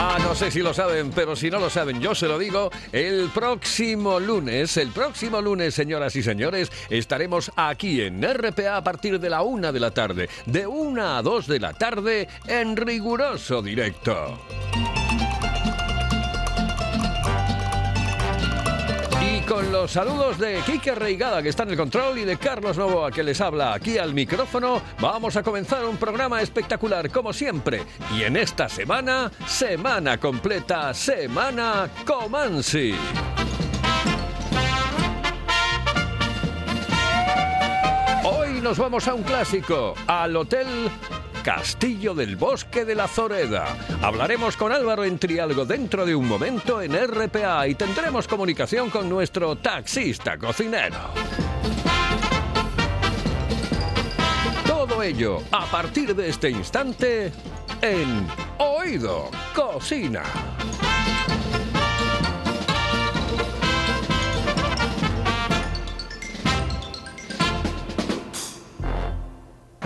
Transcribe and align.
Ah, 0.00 0.16
no 0.22 0.32
sé 0.36 0.52
si 0.52 0.60
lo 0.60 0.72
saben, 0.72 1.10
pero 1.10 1.34
si 1.34 1.50
no 1.50 1.58
lo 1.58 1.68
saben, 1.68 2.00
yo 2.00 2.14
se 2.14 2.28
lo 2.28 2.38
digo. 2.38 2.70
El 2.92 3.30
próximo 3.34 4.20
lunes, 4.20 4.76
el 4.76 4.90
próximo 4.90 5.40
lunes, 5.42 5.74
señoras 5.74 6.14
y 6.14 6.22
señores, 6.22 6.70
estaremos 6.88 7.50
aquí 7.56 8.02
en 8.02 8.22
RPA 8.22 8.76
a 8.76 8.84
partir 8.84 9.18
de 9.18 9.28
la 9.28 9.42
una 9.42 9.72
de 9.72 9.80
la 9.80 9.90
tarde. 9.90 10.28
De 10.46 10.68
una 10.68 11.18
a 11.18 11.22
dos 11.22 11.48
de 11.48 11.58
la 11.58 11.72
tarde 11.72 12.28
en 12.46 12.76
riguroso 12.76 13.60
directo. 13.60 14.38
Con 19.48 19.72
los 19.72 19.92
saludos 19.92 20.38
de 20.38 20.60
Quique 20.66 20.94
Reigada, 20.94 21.42
que 21.42 21.48
está 21.48 21.62
en 21.62 21.70
el 21.70 21.76
control, 21.76 22.18
y 22.18 22.24
de 22.24 22.36
Carlos 22.36 22.76
Novoa, 22.76 23.10
que 23.10 23.22
les 23.22 23.40
habla 23.40 23.72
aquí 23.72 23.96
al 23.96 24.12
micrófono, 24.12 24.82
vamos 25.00 25.36
a 25.36 25.42
comenzar 25.42 25.84
un 25.86 25.96
programa 25.96 26.42
espectacular, 26.42 27.10
como 27.10 27.32
siempre. 27.32 27.82
Y 28.14 28.24
en 28.24 28.36
esta 28.36 28.68
semana, 28.68 29.30
semana 29.46 30.18
completa, 30.18 30.92
semana 30.92 31.88
Comansi. 32.04 32.94
Hoy 38.24 38.60
nos 38.60 38.76
vamos 38.76 39.08
a 39.08 39.14
un 39.14 39.22
clásico, 39.22 39.94
al 40.06 40.36
Hotel 40.36 40.66
Castillo 41.42 42.14
del 42.14 42.36
Bosque 42.36 42.84
de 42.84 42.94
la 42.94 43.08
Zoreda. 43.08 43.76
Hablaremos 44.02 44.56
con 44.56 44.72
Álvaro 44.72 45.04
Entrialgo 45.04 45.64
dentro 45.64 46.04
de 46.04 46.14
un 46.14 46.28
momento 46.28 46.82
en 46.82 46.92
RPA 46.94 47.66
y 47.68 47.74
tendremos 47.74 48.28
comunicación 48.28 48.90
con 48.90 49.08
nuestro 49.08 49.56
taxista 49.56 50.36
cocinero. 50.38 50.96
Todo 54.66 55.02
ello 55.02 55.42
a 55.50 55.66
partir 55.66 56.14
de 56.14 56.28
este 56.28 56.50
instante 56.50 57.32
en 57.80 58.26
Oído 58.58 59.30
Cocina. 59.54 60.22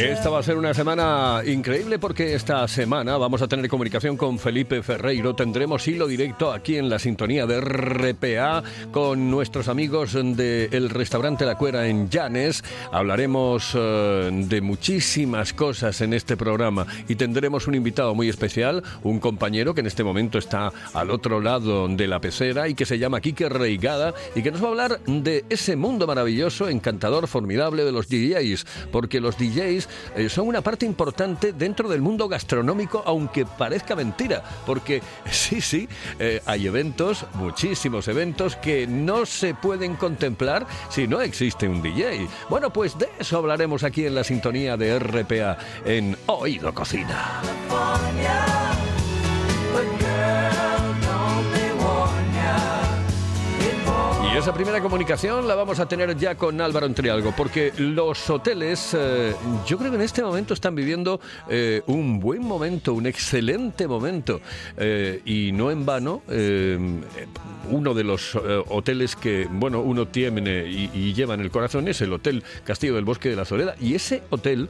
Esta 0.00 0.30
va 0.30 0.38
a 0.38 0.42
ser 0.42 0.56
una 0.56 0.72
semana 0.72 1.42
increíble 1.46 1.98
porque 1.98 2.34
esta 2.34 2.66
semana 2.68 3.18
vamos 3.18 3.42
a 3.42 3.48
tener 3.48 3.68
comunicación 3.68 4.16
con 4.16 4.38
Felipe 4.38 4.82
Ferreiro. 4.82 5.34
Tendremos 5.34 5.86
hilo 5.86 6.06
directo 6.06 6.52
aquí 6.52 6.78
en 6.78 6.88
la 6.88 6.98
sintonía 6.98 7.44
de 7.46 7.60
RPA 7.60 8.62
con 8.92 9.30
nuestros 9.30 9.68
amigos 9.68 10.14
del 10.14 10.88
restaurante 10.88 11.44
La 11.44 11.56
Cuera 11.56 11.86
en 11.86 12.08
Llanes. 12.08 12.64
Hablaremos 12.90 13.72
eh, 13.74 14.30
de 14.32 14.60
muchísimas 14.62 15.52
cosas 15.52 16.00
en 16.00 16.14
este 16.14 16.34
programa 16.34 16.86
y 17.06 17.16
tendremos 17.16 17.66
un 17.66 17.74
invitado 17.74 18.14
muy 18.14 18.30
especial, 18.30 18.82
un 19.02 19.20
compañero 19.20 19.74
que 19.74 19.82
en 19.82 19.86
este 19.86 20.02
momento 20.02 20.38
está 20.38 20.72
al 20.94 21.10
otro 21.10 21.42
lado 21.42 21.88
de 21.88 22.08
la 22.08 22.20
pecera 22.20 22.68
y 22.68 22.74
que 22.74 22.86
se 22.86 22.98
llama 22.98 23.20
Quique 23.20 23.50
Reigada 23.50 24.14
y 24.34 24.42
que 24.42 24.50
nos 24.50 24.62
va 24.62 24.68
a 24.68 24.70
hablar 24.70 25.00
de 25.04 25.44
ese 25.50 25.76
mundo 25.76 26.06
maravilloso, 26.06 26.70
encantador, 26.70 27.28
formidable 27.28 27.84
de 27.84 27.92
los 27.92 28.08
DJs, 28.08 28.64
porque 28.90 29.20
los 29.20 29.36
DJs 29.36 29.89
eh, 30.16 30.28
son 30.28 30.48
una 30.48 30.60
parte 30.60 30.86
importante 30.86 31.52
dentro 31.52 31.88
del 31.88 32.00
mundo 32.00 32.28
gastronómico, 32.28 33.02
aunque 33.06 33.46
parezca 33.46 33.94
mentira, 33.96 34.42
porque 34.66 35.02
sí, 35.30 35.60
sí, 35.60 35.88
eh, 36.18 36.40
hay 36.46 36.66
eventos, 36.66 37.26
muchísimos 37.34 38.08
eventos 38.08 38.56
que 38.56 38.86
no 38.86 39.26
se 39.26 39.54
pueden 39.54 39.96
contemplar 39.96 40.66
si 40.88 41.06
no 41.06 41.20
existe 41.20 41.68
un 41.68 41.82
DJ. 41.82 42.28
Bueno, 42.48 42.72
pues 42.72 42.98
de 42.98 43.08
eso 43.18 43.38
hablaremos 43.38 43.84
aquí 43.84 44.06
en 44.06 44.14
la 44.14 44.24
sintonía 44.24 44.76
de 44.76 44.98
RPA 44.98 45.58
en 45.84 46.16
Oído 46.26 46.72
Cocina. 46.74 47.40
Y 54.32 54.36
esa 54.36 54.54
primera 54.54 54.80
comunicación 54.80 55.48
la 55.48 55.56
vamos 55.56 55.80
a 55.80 55.88
tener 55.88 56.16
ya 56.16 56.36
con 56.36 56.60
Álvaro 56.60 56.86
Entrialgo, 56.86 57.34
porque 57.36 57.72
los 57.78 58.30
hoteles, 58.30 58.94
eh, 58.96 59.34
yo 59.66 59.76
creo 59.76 59.90
que 59.90 59.96
en 59.96 60.02
este 60.02 60.22
momento 60.22 60.54
están 60.54 60.76
viviendo 60.76 61.20
eh, 61.48 61.82
un 61.86 62.20
buen 62.20 62.42
momento, 62.44 62.94
un 62.94 63.06
excelente 63.06 63.88
momento, 63.88 64.40
eh, 64.76 65.20
y 65.24 65.50
no 65.50 65.72
en 65.72 65.84
vano, 65.84 66.22
uno 67.70 67.94
de 67.94 68.04
los 68.04 68.36
hoteles 68.68 69.16
que, 69.16 69.48
bueno, 69.50 69.80
uno 69.80 70.06
tiene 70.06 70.64
y, 70.68 71.12
lleva 71.12 71.34
en 71.34 71.40
el 71.40 71.50
corazón 71.50 71.88
es 71.88 72.00
el 72.00 72.12
Hotel 72.12 72.44
Castillo 72.64 72.94
del 72.94 73.04
Bosque 73.04 73.30
de 73.30 73.36
la 73.36 73.44
Zoreda, 73.44 73.74
y 73.80 73.96
ese 73.96 74.22
hotel 74.30 74.68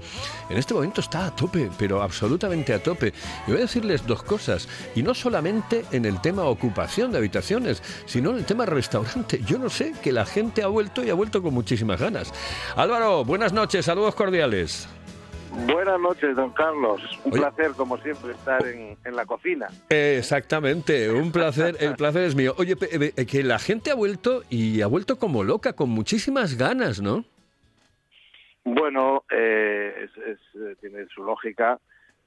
en 0.49 0.57
este 0.57 0.73
momento 0.73 1.03
está 1.03 1.27
a 1.27 1.37
tope, 1.37 1.69
pero 1.79 2.03
absolutamente 2.03 2.73
a 2.73 2.83
tope. 2.83 3.13
Y 3.47 3.51
voy 3.51 3.59
a 3.59 3.65
decirles 3.65 4.07
dos 4.07 4.23
cosas, 4.23 4.69
y 4.95 5.03
no 5.03 5.15
solamente 5.15 5.85
en 5.93 6.07
el 6.07 6.19
tema 6.23 6.45
ocupación 6.45 7.13
de 7.13 7.19
habitaciones, 7.19 7.83
sino 8.07 8.31
en 8.31 8.39
el 8.39 8.45
tema 8.47 8.65
restaurante. 8.65 9.43
Yo 9.51 9.59
no 9.59 9.69
sé 9.69 9.95
que 10.01 10.13
la 10.13 10.25
gente 10.25 10.63
ha 10.63 10.69
vuelto 10.69 11.03
y 11.03 11.11
ha 11.11 11.15
vuelto 11.15 11.43
con 11.43 11.53
muchísimas 11.53 12.01
ganas. 12.01 12.33
Álvaro, 12.77 13.25
buenas 13.25 13.53
noches, 13.53 13.85
saludos 13.85 14.15
cordiales. 14.15 14.89
Buenas 15.67 15.99
noches, 16.01 16.37
don 16.37 16.51
Carlos. 16.53 17.01
Un 17.25 17.33
Oye. 17.33 17.41
placer, 17.43 17.73
como 17.77 17.99
siempre, 17.99 18.31
estar 18.31 18.65
en, 18.65 18.97
en 19.05 19.17
la 19.17 19.27
cocina. 19.27 19.67
Exactamente, 19.89 21.11
un 21.11 21.33
placer, 21.33 21.77
el 21.81 21.97
placer 21.97 22.23
es 22.23 22.37
mío. 22.37 22.55
Oye, 22.59 22.77
pe- 22.77 23.13
eh, 23.17 23.27
que 23.27 23.43
la 23.43 23.59
gente 23.59 23.91
ha 23.91 23.97
vuelto 23.97 24.45
y 24.51 24.83
ha 24.83 24.87
vuelto 24.87 25.19
como 25.19 25.43
loca, 25.43 25.73
con 25.73 25.91
muchísimas 25.91 26.57
ganas, 26.57 27.01
¿no? 27.01 27.25
Bueno, 28.63 29.25
eh, 29.33 30.05
es- 30.05 30.17
es, 30.29 30.39
eh, 30.55 30.77
tiene 30.81 31.07
su 31.13 31.25
lógica. 31.25 31.81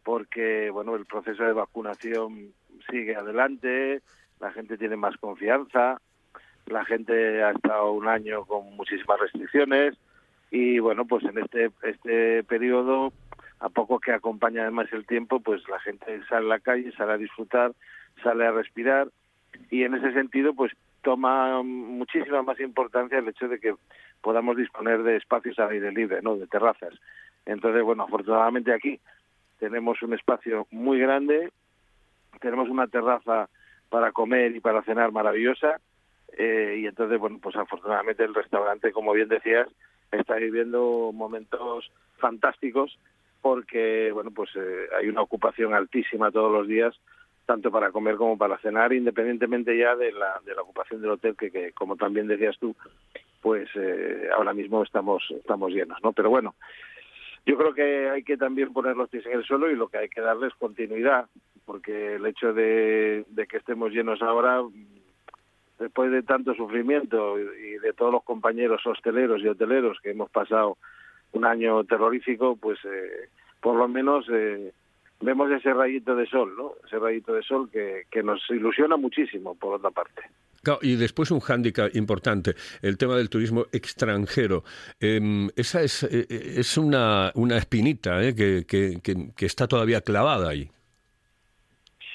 porque 0.06 0.70
bueno 0.70 0.98
el 0.98 1.06
proceso 1.06 1.44
de 1.46 1.54
vacunación 1.54 2.52
sigue 2.92 3.16
adelante, 3.16 4.02
la 4.42 4.52
gente 4.52 4.78
tiene 4.78 4.98
más 4.98 5.16
confianza, 5.16 6.02
la 6.68 6.86
gente 6.86 7.44
ha 7.44 7.52
estado 7.52 7.92
un 7.92 8.08
año 8.08 8.46
con 8.46 8.76
muchísimas 8.76 9.20
restricciones 9.20 9.96
y 10.52 10.80
bueno 10.80 11.06
pues 11.06 11.24
en 11.26 11.38
este 11.40 11.72
este 11.84 12.44
periodo 12.44 13.12
a 13.60 13.70
poco 13.70 14.00
que 14.00 14.12
acompaña 14.12 14.62
además 14.62 14.88
el 14.92 15.06
tiempo 15.06 15.40
pues 15.40 15.68
la 15.70 15.80
gente 15.80 16.22
sale 16.28 16.46
a 16.46 16.50
la 16.50 16.60
calle, 16.60 16.92
sale 16.94 17.14
a 17.14 17.18
disfrutar, 17.18 17.74
sale 18.24 18.46
a 18.46 18.52
respirar 18.52 19.08
y 19.70 19.84
en 19.84 19.96
ese 19.96 20.14
sentido 20.14 20.54
pues 20.54 20.72
toma 21.02 21.62
muchísima 21.62 22.42
más 22.42 22.60
importancia 22.60 23.20
el 23.20 23.28
hecho 23.28 23.48
de 23.48 23.60
que 23.60 23.76
podamos 24.22 24.58
disponer 24.58 25.04
de 25.04 25.18
espacios 25.18 25.60
al 25.60 25.72
aire 25.72 25.92
libre, 25.92 26.22
¿no? 26.22 26.38
De 26.38 26.48
terrazas. 26.48 26.94
Entonces, 27.46 27.84
bueno, 27.84 28.04
afortunadamente 28.04 28.74
aquí 28.74 29.00
tenemos 29.60 30.02
un 30.02 30.14
espacio 30.14 30.66
muy 30.72 30.98
grande, 30.98 31.52
tenemos 32.40 32.70
una 32.70 32.88
terraza 32.88 33.50
para 33.90 34.12
comer 34.12 34.56
y 34.56 34.60
para 34.62 34.82
cenar 34.84 35.12
maravillosa, 35.12 35.80
eh, 36.38 36.78
y 36.80 36.88
entonces, 36.88 37.20
bueno, 37.20 37.40
pues 37.42 37.56
afortunadamente 37.56 38.24
el 38.24 38.34
restaurante, 38.34 38.92
como 38.92 39.14
bien 39.14 39.30
decías, 39.30 39.68
está 40.12 40.36
viviendo 40.36 41.12
momentos 41.14 41.92
fantásticos 42.18 42.98
porque, 43.42 44.12
bueno, 44.14 44.32
pues 44.32 44.50
eh, 44.56 44.88
hay 44.98 45.10
una 45.10 45.22
ocupación 45.22 45.74
altísima 45.74 46.32
todos 46.32 46.52
los 46.52 46.68
días 46.68 46.96
tanto 47.46 47.72
para 47.72 47.92
comer 47.92 48.16
como 48.16 48.38
para 48.38 48.58
cenar, 48.60 48.94
independientemente 48.94 49.78
ya 49.78 49.98
de 49.98 50.14
la, 50.14 50.40
de 50.46 50.56
la 50.56 50.62
ocupación 50.62 51.02
del 51.02 51.12
hotel, 51.12 51.36
que, 51.36 51.74
como 51.74 51.98
también 51.98 52.28
decías 52.28 52.58
tú, 52.58 52.74
pues 53.42 53.68
eh, 53.76 54.30
ahora 54.34 54.54
mismo 54.54 54.82
estamos, 54.82 55.24
estamos 55.30 55.72
llenos, 55.74 55.98
¿no? 56.02 56.14
Pero 56.14 56.30
bueno, 56.30 56.56
yo 57.46 57.58
creo 57.58 57.74
que 57.74 58.10
hay 58.10 58.24
que 58.24 58.38
también 58.38 58.72
poner 58.72 58.96
los 58.96 59.10
pies 59.10 59.26
en 59.26 59.34
el 59.34 59.44
suelo 59.44 59.70
y 59.70 59.76
lo 59.76 59.90
que 59.90 59.98
hay 59.98 60.08
que 60.08 60.22
darle 60.22 60.48
es 60.48 60.54
continuidad, 60.54 61.28
porque 61.66 62.16
el 62.16 62.26
hecho 62.26 62.54
de 62.54 63.26
que 63.50 63.58
estemos 63.58 63.92
llenos 63.92 64.22
ahora, 64.22 64.62
después 65.80 66.12
de 66.12 66.24
tanto 66.24 66.54
sufrimiento 66.56 67.40
y 67.40 67.78
de 67.80 67.94
todos 67.94 68.12
los 68.12 68.24
compañeros 68.24 68.86
hosteleros 68.86 69.42
y 69.42 69.48
hoteleros 69.48 69.98
que 70.02 70.12
hemos 70.12 70.30
pasado 70.30 70.78
un 71.34 71.46
año 71.46 71.84
terrorífico, 71.84 72.56
pues 72.56 72.80
eh, 72.86 73.30
por 73.60 73.76
lo 73.76 73.88
menos 73.88 74.26
eh, 74.32 74.72
vemos 75.24 75.50
ese 75.52 75.74
rayito 75.74 76.16
de 76.16 76.28
sol, 76.28 76.54
¿no? 76.56 76.74
Ese 76.86 77.00
rayito 77.00 77.34
de 77.34 77.42
sol 77.44 77.70
que, 77.72 78.24
nos 78.24 78.40
ilusiona 78.50 78.98
muchísimo, 78.98 79.56
por 79.56 79.76
otra 79.76 79.90
parte. 79.92 80.22
Claro, 80.62 80.80
y 80.82 80.96
después 80.96 81.32
un 81.32 81.40
hándicap 81.40 81.94
importante, 81.96 82.56
el 82.82 82.98
tema 82.98 83.16
del 83.16 83.30
turismo 83.30 83.66
extranjero. 83.72 84.64
Eh, 85.00 85.50
esa 85.56 85.82
es, 85.82 86.04
eh, 86.04 86.26
es 86.30 86.78
una, 86.78 87.32
una 87.36 87.58
espinita 87.58 88.24
eh, 88.24 88.34
que, 88.36 88.66
que, 88.66 89.00
que, 89.36 89.46
está 89.46 89.68
todavía 89.68 90.02
clavada 90.02 90.50
ahí. 90.50 90.70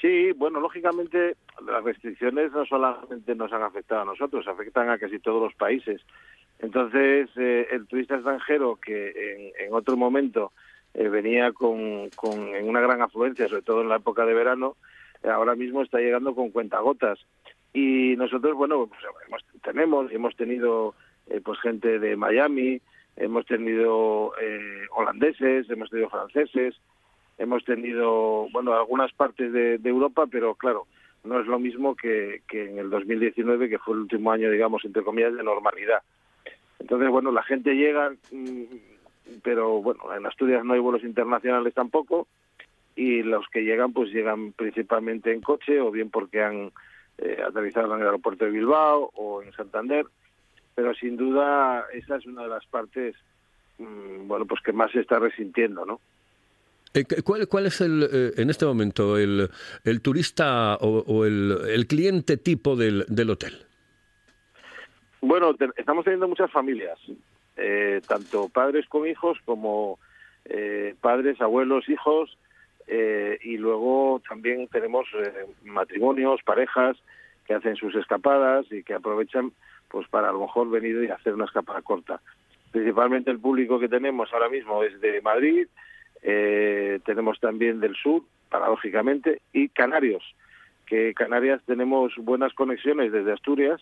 Sí, 0.01 0.31
bueno, 0.31 0.61
lógicamente 0.61 1.35
las 1.65 1.83
restricciones 1.83 2.51
no 2.53 2.65
solamente 2.65 3.35
nos 3.35 3.51
han 3.51 3.63
afectado 3.63 4.01
a 4.01 4.05
nosotros, 4.05 4.47
afectan 4.47 4.89
a 4.89 4.97
casi 4.97 5.19
todos 5.19 5.41
los 5.41 5.53
países. 5.55 6.01
Entonces, 6.59 7.29
eh, 7.35 7.67
el 7.71 7.85
turista 7.87 8.15
extranjero 8.15 8.77
que 8.77 9.53
en, 9.57 9.67
en 9.67 9.73
otro 9.73 9.97
momento 9.97 10.53
eh, 10.93 11.09
venía 11.09 11.51
con, 11.51 12.09
con, 12.15 12.55
en 12.55 12.67
una 12.67 12.79
gran 12.81 13.01
afluencia, 13.01 13.47
sobre 13.47 13.61
todo 13.61 13.81
en 13.81 13.89
la 13.89 13.97
época 13.97 14.25
de 14.25 14.33
verano, 14.33 14.77
eh, 15.23 15.29
ahora 15.29 15.55
mismo 15.55 15.81
está 15.81 15.99
llegando 15.99 16.33
con 16.33 16.49
cuentagotas. 16.51 17.19
Y 17.73 18.15
nosotros, 18.17 18.55
bueno, 18.55 18.87
pues 18.87 19.01
hemos, 19.27 19.45
tenemos, 19.61 20.11
hemos 20.11 20.35
tenido 20.35 20.95
eh, 21.27 21.41
pues 21.43 21.59
gente 21.59 21.99
de 21.99 22.15
Miami, 22.15 22.81
hemos 23.15 23.45
tenido 23.45 24.31
holandeses, 24.95 25.69
hemos 25.69 25.89
tenido 25.89 26.09
franceses, 26.09 26.79
hemos 27.39 27.63
tenido, 27.63 28.47
bueno, 28.51 28.73
algunas 28.73 29.11
partes 29.13 29.51
de, 29.51 29.79
Europa, 29.83 30.27
pero 30.29 30.53
claro, 30.55 30.85
no 31.23 31.39
es 31.39 31.47
lo 31.47 31.57
mismo 31.57 31.95
que, 31.95 32.41
en 32.51 32.77
el 32.77 32.89
2019, 32.89 33.69
que 33.69 33.79
fue 33.79 33.95
el 33.95 34.01
último 34.01 34.31
año, 34.31 34.51
digamos, 34.51 34.83
entre 34.85 35.03
comillas, 35.03 35.33
de 35.33 35.43
normalidad. 35.43 36.03
Entonces, 36.79 37.09
bueno, 37.09 37.31
la 37.31 37.43
gente 37.43 37.75
llega, 37.75 38.11
mmm, 38.31 38.63
pero 39.41 39.81
bueno, 39.81 40.13
en 40.15 40.25
Asturias 40.25 40.65
no 40.65 40.73
hay 40.73 40.79
vuelos 40.79 41.03
internacionales 41.03 41.73
tampoco 41.73 42.27
y 42.95 43.23
los 43.23 43.47
que 43.47 43.63
llegan 43.63 43.93
pues 43.93 44.11
llegan 44.11 44.51
principalmente 44.53 45.31
en 45.31 45.41
coche 45.41 45.79
o 45.79 45.91
bien 45.91 46.09
porque 46.09 46.43
han 46.43 46.71
eh, 47.19 47.37
aterrizado 47.47 47.93
en 47.93 48.01
el 48.01 48.07
aeropuerto 48.07 48.45
de 48.45 48.51
Bilbao 48.51 49.11
o 49.13 49.43
en 49.43 49.53
Santander, 49.53 50.05
pero 50.73 50.93
sin 50.95 51.15
duda 51.15 51.85
esa 51.93 52.15
es 52.17 52.25
una 52.25 52.43
de 52.43 52.49
las 52.49 52.65
partes 52.65 53.15
mmm, 53.77 54.27
bueno 54.27 54.45
pues 54.45 54.61
que 54.61 54.73
más 54.73 54.91
se 54.91 55.01
está 55.01 55.19
resintiendo, 55.19 55.85
¿no? 55.85 56.01
Eh, 56.93 57.05
¿Cuál, 57.23 57.47
¿Cuál, 57.47 57.67
es 57.67 57.81
el, 57.81 58.09
eh, 58.11 58.31
en 58.37 58.49
este 58.49 58.65
momento 58.65 59.17
el, 59.17 59.49
el 59.83 60.01
turista 60.01 60.75
o, 60.75 61.03
o 61.05 61.25
el, 61.25 61.85
cliente 61.87 62.37
tipo 62.37 62.75
del, 62.75 63.05
del 63.07 63.29
hotel? 63.29 63.53
Bueno, 65.21 65.55
estamos 65.75 66.05
teniendo 66.05 66.27
muchas 66.27 66.51
familias, 66.51 66.97
eh, 67.57 68.01
tanto 68.07 68.49
padres 68.49 68.87
con 68.87 69.05
hijos 69.07 69.37
como 69.45 69.99
eh, 70.45 70.95
padres, 71.01 71.39
abuelos, 71.41 71.89
hijos, 71.89 72.37
eh, 72.87 73.37
y 73.43 73.57
luego 73.57 74.21
también 74.27 74.67
tenemos 74.69 75.07
matrimonios, 75.63 76.41
parejas 76.43 76.97
que 77.45 77.53
hacen 77.53 77.75
sus 77.75 77.93
escapadas 77.95 78.65
y 78.71 78.83
que 78.83 78.93
aprovechan 78.93 79.51
pues 79.89 80.07
para 80.07 80.29
a 80.29 80.31
lo 80.31 80.41
mejor 80.41 80.69
venir 80.69 81.03
y 81.03 81.11
hacer 81.11 81.33
una 81.33 81.45
escapada 81.45 81.81
corta. 81.81 82.21
Principalmente 82.71 83.31
el 83.31 83.39
público 83.39 83.79
que 83.79 83.89
tenemos 83.89 84.31
ahora 84.31 84.49
mismo 84.49 84.83
es 84.83 84.99
de 85.01 85.21
Madrid, 85.21 85.67
eh, 86.23 86.99
tenemos 87.05 87.39
también 87.39 87.79
del 87.79 87.95
sur, 87.95 88.23
paradójicamente, 88.49 89.41
y 89.53 89.69
Canarios, 89.69 90.23
que 90.85 91.13
Canarias 91.13 91.61
tenemos 91.65 92.13
buenas 92.17 92.53
conexiones 92.53 93.11
desde 93.11 93.33
Asturias, 93.33 93.81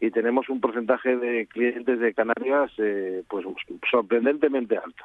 y 0.00 0.10
tenemos 0.10 0.48
un 0.48 0.60
porcentaje 0.60 1.16
de 1.16 1.46
clientes 1.46 2.00
de 2.00 2.12
Canarias 2.12 2.72
eh, 2.78 3.22
pues 3.28 3.46
sorprendentemente 3.88 4.76
alto. 4.76 5.04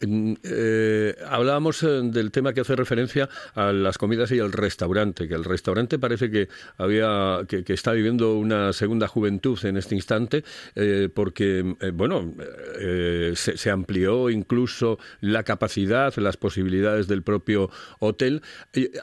Eh, 0.00 1.16
hablábamos 1.28 1.82
eh, 1.82 2.00
del 2.04 2.30
tema 2.30 2.52
que 2.52 2.60
hace 2.60 2.76
referencia 2.76 3.28
a 3.54 3.72
las 3.72 3.98
comidas 3.98 4.30
y 4.32 4.40
al 4.40 4.52
restaurante, 4.52 5.28
que 5.28 5.34
el 5.34 5.44
restaurante 5.44 5.98
parece 5.98 6.30
que 6.30 6.48
había 6.76 7.40
que, 7.48 7.64
está 7.72 7.92
viviendo 7.92 8.36
una 8.36 8.72
segunda 8.72 9.08
juventud 9.08 9.58
en 9.64 9.76
este 9.76 9.94
instante, 9.94 10.44
eh, 10.74 11.08
porque 11.12 11.74
bueno 11.94 12.34
se, 13.34 13.70
amplió 13.70 14.28
incluso 14.30 14.98
la 15.20 15.42
capacidad, 15.42 16.14
las 16.16 16.36
posibilidades 16.36 17.08
del 17.08 17.22
propio 17.22 17.70
hotel. 17.98 18.42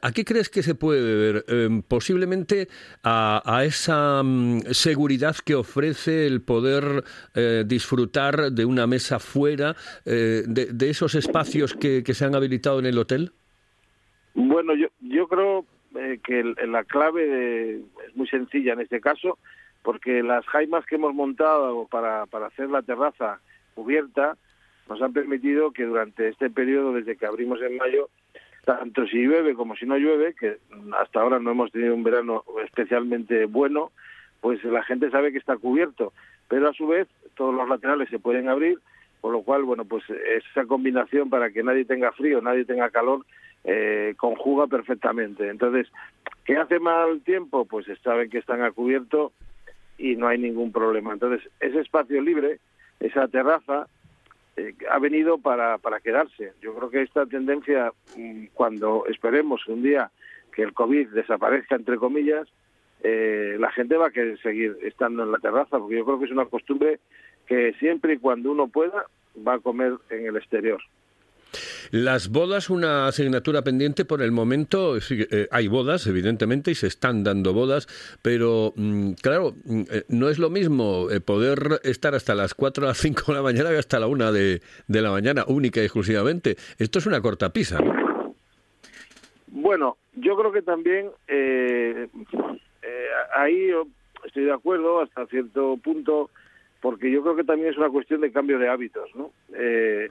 ¿A 0.01 0.11
qué 0.11 0.23
crees 0.23 0.49
que 0.49 0.63
se 0.63 0.75
puede 0.75 1.01
deber? 1.01 1.83
Posiblemente 1.87 2.69
a, 3.03 3.63
esa 3.65 4.21
um, 4.21 4.61
seguridad 4.71 5.35
que 5.43 5.55
ofrece 5.55 6.27
el 6.27 6.41
poder 6.41 7.03
disfrutar 7.65 8.51
de 8.51 8.65
una 8.65 8.85
mesa 8.87 9.19
fuera 9.19 9.75
de 10.05 10.68
de 10.69 10.89
esos 10.89 11.15
espacios 11.15 11.73
que, 11.73 12.03
se 12.05 12.25
han 12.25 12.35
habilitado 12.35 12.79
en 12.79 12.85
el 12.85 12.97
hotel? 12.97 13.31
Bueno, 14.33 14.75
yo, 14.75 14.87
yo 15.01 15.27
creo 15.27 15.65
eh, 15.95 16.19
que 16.23 16.43
la 16.67 16.83
clave 16.83 17.25
de, 17.25 17.75
es 18.07 18.15
muy 18.15 18.27
sencilla 18.27 18.73
en 18.73 18.81
este 18.81 19.01
caso, 19.01 19.37
porque 19.81 20.23
las 20.23 20.45
jaimas 20.45 20.85
que 20.85 20.95
hemos 20.95 21.13
montado 21.13 21.87
para, 21.87 22.25
para 22.27 22.47
hacer 22.47 22.69
la 22.69 22.81
terraza 22.81 23.39
cubierta 23.75 24.37
nos 24.87 25.01
han 25.01 25.13
permitido 25.13 25.71
que 25.71 25.85
durante 25.85 26.29
este 26.29 26.49
periodo, 26.49 26.93
desde 26.93 27.15
que 27.15 27.25
abrimos 27.25 27.61
en 27.61 27.77
mayo, 27.77 28.09
tanto 28.65 29.05
si 29.07 29.17
llueve 29.17 29.53
como 29.53 29.75
si 29.75 29.85
no 29.85 29.97
llueve, 29.97 30.33
que 30.33 30.57
hasta 30.99 31.21
ahora 31.21 31.39
no 31.39 31.51
hemos 31.51 31.71
tenido 31.71 31.95
un 31.95 32.03
verano 32.03 32.43
especialmente 32.65 33.45
bueno, 33.45 33.91
pues 34.41 34.63
la 34.63 34.83
gente 34.83 35.09
sabe 35.11 35.31
que 35.31 35.37
está 35.37 35.57
cubierto, 35.57 36.13
pero 36.47 36.69
a 36.69 36.73
su 36.73 36.87
vez 36.87 37.07
todos 37.35 37.53
los 37.53 37.67
laterales 37.69 38.09
se 38.09 38.19
pueden 38.19 38.49
abrir 38.49 38.79
con 39.21 39.33
lo 39.33 39.41
cual, 39.41 39.63
bueno, 39.63 39.85
pues 39.85 40.03
esa 40.09 40.65
combinación 40.65 41.29
para 41.29 41.51
que 41.51 41.63
nadie 41.63 41.85
tenga 41.85 42.11
frío, 42.11 42.41
nadie 42.41 42.65
tenga 42.65 42.89
calor, 42.89 43.25
eh, 43.63 44.13
conjuga 44.17 44.67
perfectamente. 44.67 45.49
Entonces, 45.49 45.87
¿qué 46.45 46.57
hace 46.57 46.79
mal 46.79 47.21
tiempo? 47.21 47.65
Pues 47.65 47.85
saben 48.03 48.29
que 48.29 48.37
están 48.37 48.61
a 48.61 48.71
cubierto 48.71 49.33
y 49.97 50.15
no 50.15 50.27
hay 50.27 50.37
ningún 50.37 50.71
problema. 50.71 51.13
Entonces, 51.13 51.49
ese 51.59 51.81
espacio 51.81 52.21
libre, 52.21 52.59
esa 52.99 53.27
terraza, 53.27 53.87
eh, 54.55 54.73
ha 54.89 54.99
venido 54.99 55.37
para, 55.37 55.77
para 55.77 55.99
quedarse. 55.99 56.53
Yo 56.61 56.73
creo 56.73 56.89
que 56.89 57.01
esta 57.01 57.25
tendencia, 57.25 57.91
mm, 58.17 58.47
cuando 58.53 59.05
esperemos 59.07 59.67
un 59.67 59.83
día 59.83 60.11
que 60.53 60.63
el 60.63 60.73
COVID 60.73 61.09
desaparezca, 61.09 61.75
entre 61.75 61.97
comillas, 61.97 62.47
eh, 63.01 63.55
la 63.59 63.71
gente 63.71 63.95
va 63.95 64.07
a 64.07 64.11
querer 64.11 64.39
seguir 64.41 64.77
estando 64.81 65.23
en 65.23 65.31
la 65.31 65.37
terraza, 65.37 65.79
porque 65.79 65.97
yo 65.97 66.05
creo 66.05 66.19
que 66.19 66.25
es 66.25 66.31
una 66.31 66.45
costumbre 66.45 66.99
que 67.49 67.73
siempre 67.79 68.13
y 68.13 68.17
cuando 68.17 68.51
uno 68.51 68.69
pueda 68.69 69.07
va 69.45 69.55
a 69.55 69.59
comer 69.59 69.93
en 70.09 70.27
el 70.27 70.37
exterior. 70.37 70.79
Las 71.91 72.29
bodas, 72.29 72.69
una 72.69 73.07
asignatura 73.07 73.63
pendiente 73.63 74.05
por 74.05 74.21
el 74.21 74.31
momento. 74.31 75.01
Sí, 75.01 75.25
eh, 75.31 75.47
hay 75.49 75.67
bodas, 75.67 76.05
evidentemente, 76.05 76.69
y 76.69 76.75
se 76.75 76.85
están 76.85 77.23
dando 77.23 77.51
bodas, 77.53 77.87
pero 78.21 78.71
mm, 78.75 79.13
claro, 79.13 79.55
mm, 79.65 79.81
eh, 79.91 80.03
no 80.09 80.29
es 80.29 80.37
lo 80.37 80.51
mismo 80.51 81.09
eh, 81.09 81.19
poder 81.19 81.79
estar 81.83 82.13
hasta 82.13 82.35
las 82.35 82.53
4 82.53 82.85
a 82.85 82.89
las 82.89 82.99
5 82.99 83.23
de 83.27 83.33
la 83.33 83.41
mañana 83.41 83.71
que 83.71 83.77
hasta 83.77 83.99
la 83.99 84.05
1 84.05 84.31
de, 84.31 84.61
de 84.87 85.01
la 85.01 85.09
mañana, 85.09 85.43
única 85.47 85.81
y 85.81 85.85
exclusivamente. 85.85 86.55
Esto 86.77 86.99
es 86.99 87.07
una 87.07 87.19
cortapisa, 87.19 87.79
¿no? 87.79 88.09
Bueno, 89.51 89.97
yo 90.13 90.35
creo 90.37 90.51
que 90.51 90.61
también 90.61 91.09
eh, 91.27 92.07
eh, 92.81 93.07
ahí 93.35 93.71
estoy 94.25 94.45
de 94.45 94.53
acuerdo 94.53 95.01
hasta 95.01 95.25
cierto 95.27 95.77
punto, 95.77 96.29
porque 96.81 97.11
yo 97.11 97.21
creo 97.21 97.35
que 97.35 97.43
también 97.43 97.69
es 97.69 97.77
una 97.77 97.89
cuestión 97.89 98.21
de 98.21 98.31
cambio 98.31 98.59
de 98.59 98.69
hábitos, 98.69 99.09
¿no? 99.15 99.31
Eh, 99.53 100.09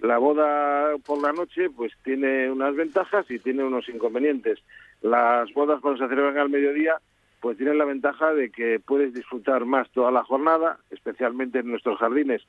la 0.00 0.18
boda 0.18 0.96
por 1.04 1.20
la 1.20 1.32
noche 1.32 1.68
pues 1.70 1.92
tiene 2.02 2.50
unas 2.50 2.74
ventajas 2.74 3.30
y 3.30 3.38
tiene 3.38 3.64
unos 3.64 3.88
inconvenientes. 3.88 4.58
Las 5.02 5.52
bodas 5.52 5.80
cuando 5.80 6.02
se 6.02 6.08
celebran 6.08 6.38
al 6.38 6.48
mediodía 6.48 6.96
pues 7.40 7.56
tienen 7.56 7.76
la 7.76 7.84
ventaja 7.84 8.32
de 8.32 8.50
que 8.50 8.78
puedes 8.78 9.12
disfrutar 9.12 9.64
más 9.64 9.90
toda 9.90 10.12
la 10.12 10.22
jornada, 10.22 10.78
especialmente 10.90 11.58
en 11.58 11.70
nuestros 11.70 11.98
jardines, 11.98 12.40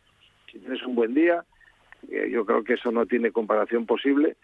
si 0.52 0.60
tienes 0.60 0.84
un 0.84 0.94
buen 0.94 1.16
día. 1.16 1.44
Eh, 2.12 2.30
yo 2.32 2.46
creo 2.46 2.64
que 2.64 2.74
eso 2.74 2.92
no 2.92 3.08
tiene 3.08 3.32
comparación 3.32 3.88
posible. 3.88 4.36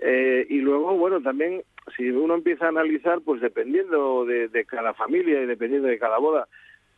Eh, 0.00 0.46
y 0.48 0.60
luego, 0.60 0.96
bueno, 0.96 1.20
también 1.20 1.62
si 1.96 2.08
uno 2.10 2.34
empieza 2.34 2.66
a 2.66 2.68
analizar, 2.68 3.20
pues 3.22 3.40
dependiendo 3.40 4.24
de, 4.24 4.46
de 4.46 4.64
cada 4.64 4.94
familia 4.94 5.42
y 5.42 5.46
dependiendo 5.46 5.88
de 5.88 5.98
cada 5.98 6.18
boda, 6.18 6.46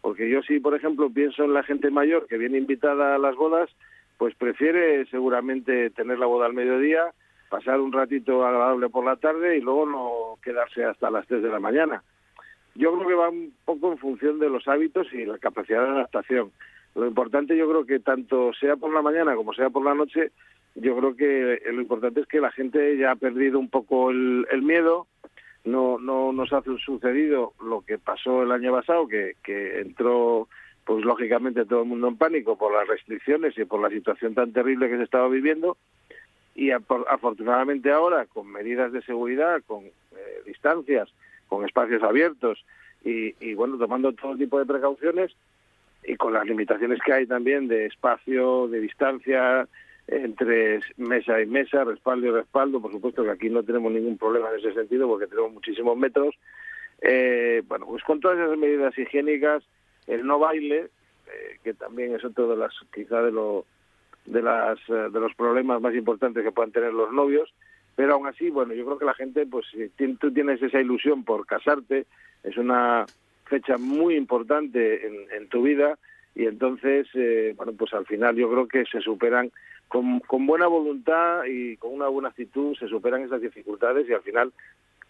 porque 0.00 0.28
yo 0.28 0.42
sí, 0.42 0.60
por 0.60 0.74
ejemplo, 0.74 1.10
pienso 1.10 1.44
en 1.44 1.54
la 1.54 1.62
gente 1.62 1.90
mayor 1.90 2.26
que 2.26 2.38
viene 2.38 2.58
invitada 2.58 3.14
a 3.14 3.18
las 3.18 3.36
bodas, 3.36 3.70
pues 4.16 4.34
prefiere 4.34 5.06
seguramente 5.06 5.90
tener 5.90 6.18
la 6.18 6.26
boda 6.26 6.46
al 6.46 6.54
mediodía, 6.54 7.12
pasar 7.48 7.80
un 7.80 7.92
ratito 7.92 8.44
agradable 8.44 8.88
por 8.88 9.04
la 9.04 9.16
tarde 9.16 9.56
y 9.56 9.60
luego 9.60 9.86
no 9.86 10.38
quedarse 10.42 10.84
hasta 10.84 11.10
las 11.10 11.26
3 11.26 11.42
de 11.42 11.48
la 11.48 11.60
mañana. 11.60 12.02
Yo 12.74 12.94
creo 12.94 13.08
que 13.08 13.14
va 13.14 13.28
un 13.30 13.52
poco 13.64 13.92
en 13.92 13.98
función 13.98 14.38
de 14.38 14.50
los 14.50 14.68
hábitos 14.68 15.12
y 15.12 15.24
la 15.24 15.38
capacidad 15.38 15.82
de 15.82 15.90
adaptación. 15.90 16.52
Lo 16.94 17.06
importante 17.06 17.56
yo 17.56 17.68
creo 17.68 17.86
que 17.86 18.00
tanto 18.00 18.52
sea 18.54 18.76
por 18.76 18.92
la 18.92 19.02
mañana 19.02 19.34
como 19.34 19.52
sea 19.52 19.70
por 19.70 19.84
la 19.84 19.94
noche, 19.94 20.30
yo 20.74 20.96
creo 20.96 21.16
que 21.16 21.60
lo 21.72 21.80
importante 21.80 22.20
es 22.20 22.26
que 22.26 22.40
la 22.40 22.52
gente 22.52 22.96
ya 22.96 23.12
ha 23.12 23.16
perdido 23.16 23.58
un 23.58 23.68
poco 23.68 24.10
el, 24.10 24.46
el 24.50 24.62
miedo, 24.62 25.06
no, 25.64 25.98
no 25.98 26.32
nos 26.32 26.52
ha 26.52 26.62
sucedido 26.62 27.52
lo 27.62 27.82
que 27.82 27.98
pasó 27.98 28.42
el 28.42 28.52
año 28.52 28.72
pasado, 28.72 29.06
que, 29.08 29.34
que 29.42 29.80
entró 29.80 30.48
pues 30.84 31.04
lógicamente 31.04 31.66
todo 31.66 31.82
el 31.82 31.88
mundo 31.88 32.08
en 32.08 32.16
pánico 32.16 32.56
por 32.56 32.72
las 32.72 32.88
restricciones 32.88 33.56
y 33.58 33.64
por 33.64 33.80
la 33.80 33.90
situación 33.90 34.34
tan 34.34 34.54
terrible 34.54 34.88
que 34.88 34.96
se 34.96 35.02
estaba 35.02 35.28
viviendo. 35.28 35.76
Y 36.54 36.70
afortunadamente 36.70 37.92
ahora 37.92 38.24
con 38.24 38.50
medidas 38.50 38.90
de 38.92 39.02
seguridad, 39.02 39.62
con 39.66 39.84
eh, 39.84 39.92
distancias, 40.46 41.08
con 41.46 41.64
espacios 41.66 42.02
abiertos 42.02 42.64
y, 43.04 43.34
y, 43.38 43.54
bueno, 43.54 43.76
tomando 43.76 44.12
todo 44.12 44.36
tipo 44.36 44.58
de 44.58 44.66
precauciones 44.66 45.36
y 46.04 46.16
con 46.16 46.32
las 46.32 46.46
limitaciones 46.46 47.00
que 47.04 47.12
hay 47.12 47.26
también 47.26 47.68
de 47.68 47.86
espacio, 47.86 48.66
de 48.68 48.80
distancia 48.80 49.68
entre 50.08 50.80
mesa 50.96 51.40
y 51.40 51.46
mesa, 51.46 51.84
respaldo 51.84 52.26
y 52.26 52.30
respaldo, 52.30 52.80
por 52.80 52.92
supuesto 52.92 53.22
que 53.22 53.30
aquí 53.30 53.50
no 53.50 53.62
tenemos 53.62 53.92
ningún 53.92 54.18
problema 54.18 54.50
en 54.50 54.58
ese 54.58 54.72
sentido 54.72 55.06
porque 55.06 55.26
tenemos 55.26 55.52
muchísimos 55.52 55.96
metros. 55.96 56.34
Eh, 57.00 57.62
bueno, 57.68 57.86
pues 57.86 58.02
con 58.02 58.18
todas 58.18 58.38
esas 58.38 58.58
medidas 58.58 58.96
higiénicas 58.98 59.62
el 60.06 60.26
no 60.26 60.38
baile, 60.38 60.88
eh, 61.26 61.58
que 61.62 61.74
también 61.74 62.14
es 62.14 62.24
otro 62.24 62.48
de 62.48 62.56
las, 62.56 62.72
quizá 62.92 63.22
de, 63.22 63.30
lo, 63.30 63.66
de, 64.24 64.42
las, 64.42 64.78
eh, 64.88 65.08
de 65.12 65.20
los 65.20 65.34
problemas 65.34 65.80
más 65.80 65.94
importantes 65.94 66.42
que 66.42 66.52
puedan 66.52 66.72
tener 66.72 66.92
los 66.94 67.12
novios, 67.12 67.52
pero 67.94 68.14
aún 68.14 68.26
así, 68.26 68.48
bueno, 68.48 68.74
yo 68.74 68.84
creo 68.86 68.98
que 68.98 69.04
la 69.04 69.14
gente, 69.14 69.44
pues 69.44 69.66
si 69.72 69.88
tú 70.14 70.32
tienes 70.32 70.62
esa 70.62 70.80
ilusión 70.80 71.24
por 71.24 71.46
casarte, 71.46 72.06
es 72.44 72.56
una 72.56 73.04
fecha 73.46 73.76
muy 73.76 74.14
importante 74.14 75.06
en, 75.36 75.48
tu 75.48 75.62
vida. 75.62 75.98
Y 76.34 76.46
entonces, 76.46 77.08
eh, 77.14 77.54
bueno, 77.56 77.72
pues 77.72 77.92
al 77.94 78.06
final 78.06 78.36
yo 78.36 78.48
creo 78.50 78.68
que 78.68 78.84
se 78.84 79.00
superan 79.00 79.50
con, 79.88 80.20
con 80.20 80.46
buena 80.46 80.66
voluntad 80.66 81.44
y 81.46 81.76
con 81.76 81.92
una 81.94 82.08
buena 82.08 82.28
actitud, 82.28 82.76
se 82.76 82.88
superan 82.88 83.22
esas 83.22 83.40
dificultades 83.40 84.08
y 84.08 84.12
al 84.12 84.22
final 84.22 84.52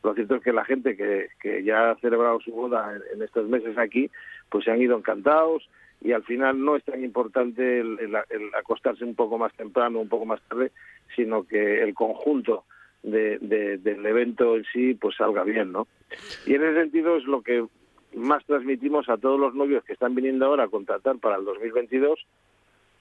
lo 0.02 0.14
cierto 0.14 0.36
es 0.36 0.42
que 0.42 0.52
la 0.52 0.64
gente 0.64 0.96
que, 0.96 1.64
ya 1.64 1.90
ha 1.90 1.96
celebrado 1.96 2.40
su 2.40 2.52
boda 2.52 2.98
en, 3.12 3.22
estos 3.22 3.48
meses 3.48 3.76
aquí, 3.78 4.10
pues 4.48 4.64
se 4.64 4.70
han 4.70 4.80
ido 4.80 4.96
encantados 4.96 5.68
y 6.00 6.12
al 6.12 6.22
final 6.22 6.64
no 6.64 6.76
es 6.76 6.84
tan 6.84 7.02
importante 7.02 7.80
el, 7.80 8.16
acostarse 8.56 9.04
un 9.04 9.16
poco 9.16 9.38
más 9.38 9.52
temprano, 9.54 9.98
un 9.98 10.08
poco 10.08 10.24
más 10.24 10.40
tarde, 10.48 10.70
sino 11.16 11.44
que 11.44 11.82
el 11.82 11.94
conjunto 11.94 12.64
de, 13.02 13.38
del 13.38 14.06
evento 14.06 14.56
en 14.56 14.64
sí 14.72 14.94
pues 14.94 15.16
salga 15.16 15.42
bien, 15.42 15.72
¿no? 15.72 15.88
Y 16.46 16.54
en 16.54 16.62
ese 16.62 16.80
sentido 16.80 17.16
es 17.16 17.24
lo 17.24 17.42
que 17.42 17.66
más 18.14 18.44
transmitimos 18.46 19.08
a 19.08 19.16
todos 19.16 19.38
los 19.38 19.54
novios 19.54 19.84
que 19.84 19.92
están 19.92 20.14
viniendo 20.14 20.46
ahora 20.46 20.64
a 20.64 20.68
contratar 20.68 21.18
para 21.18 21.36
el 21.36 21.44
2022 21.44 22.24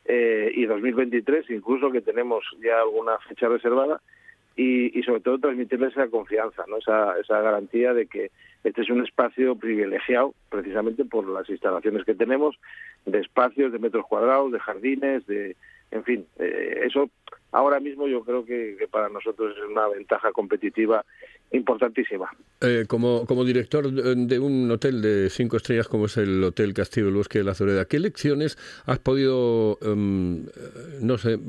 eh, 0.07 0.51
y 0.53 0.65
2023, 0.65 1.49
incluso 1.49 1.91
que 1.91 2.01
tenemos 2.01 2.43
ya 2.59 2.79
alguna 2.79 3.17
fecha 3.27 3.47
reservada, 3.47 4.01
y, 4.55 4.97
y, 4.99 5.03
sobre 5.03 5.21
todo 5.21 5.37
transmitirles 5.37 5.91
esa 5.91 6.07
confianza, 6.07 6.63
¿no? 6.67 6.77
esa, 6.77 7.19
esa 7.19 7.41
garantía 7.41 7.93
de 7.93 8.07
que 8.07 8.31
este 8.63 8.81
es 8.81 8.89
un 8.89 9.03
espacio 9.03 9.55
privilegiado 9.55 10.33
precisamente 10.49 11.05
por 11.05 11.27
las 11.27 11.47
instalaciones 11.47 12.03
que 12.03 12.15
tenemos, 12.15 12.57
de 13.05 13.19
espacios, 13.19 13.71
de 13.71 13.77
metros 13.77 14.07
cuadrados, 14.07 14.51
de 14.51 14.59
jardines, 14.59 15.27
de, 15.27 15.55
en 15.91 16.03
fin, 16.03 16.25
eh, 16.39 16.81
eso 16.85 17.09
ahora 17.51 17.79
mismo 17.79 18.07
yo 18.07 18.23
creo 18.23 18.45
que, 18.45 18.75
que, 18.77 18.87
para 18.87 19.09
nosotros 19.09 19.55
es 19.55 19.63
una 19.69 19.87
ventaja 19.87 20.31
competitiva 20.31 21.05
importantísima. 21.51 22.29
Eh, 22.61 22.85
como, 22.87 23.25
como 23.25 23.45
director 23.45 23.89
de 23.91 24.39
un 24.39 24.69
hotel 24.71 25.01
de 25.01 25.29
cinco 25.29 25.57
estrellas 25.57 25.87
como 25.87 26.05
es 26.07 26.17
el 26.17 26.43
Hotel 26.43 26.73
Castillo 26.73 27.05
del 27.05 27.15
Bosque 27.15 27.39
de 27.39 27.45
la 27.45 27.53
Zoreda, 27.53 27.85
¿qué 27.85 27.99
lecciones 27.99 28.57
has 28.85 28.99
podido, 28.99 29.77
um, 29.81 30.45
no 31.01 31.17
sé, 31.17 31.39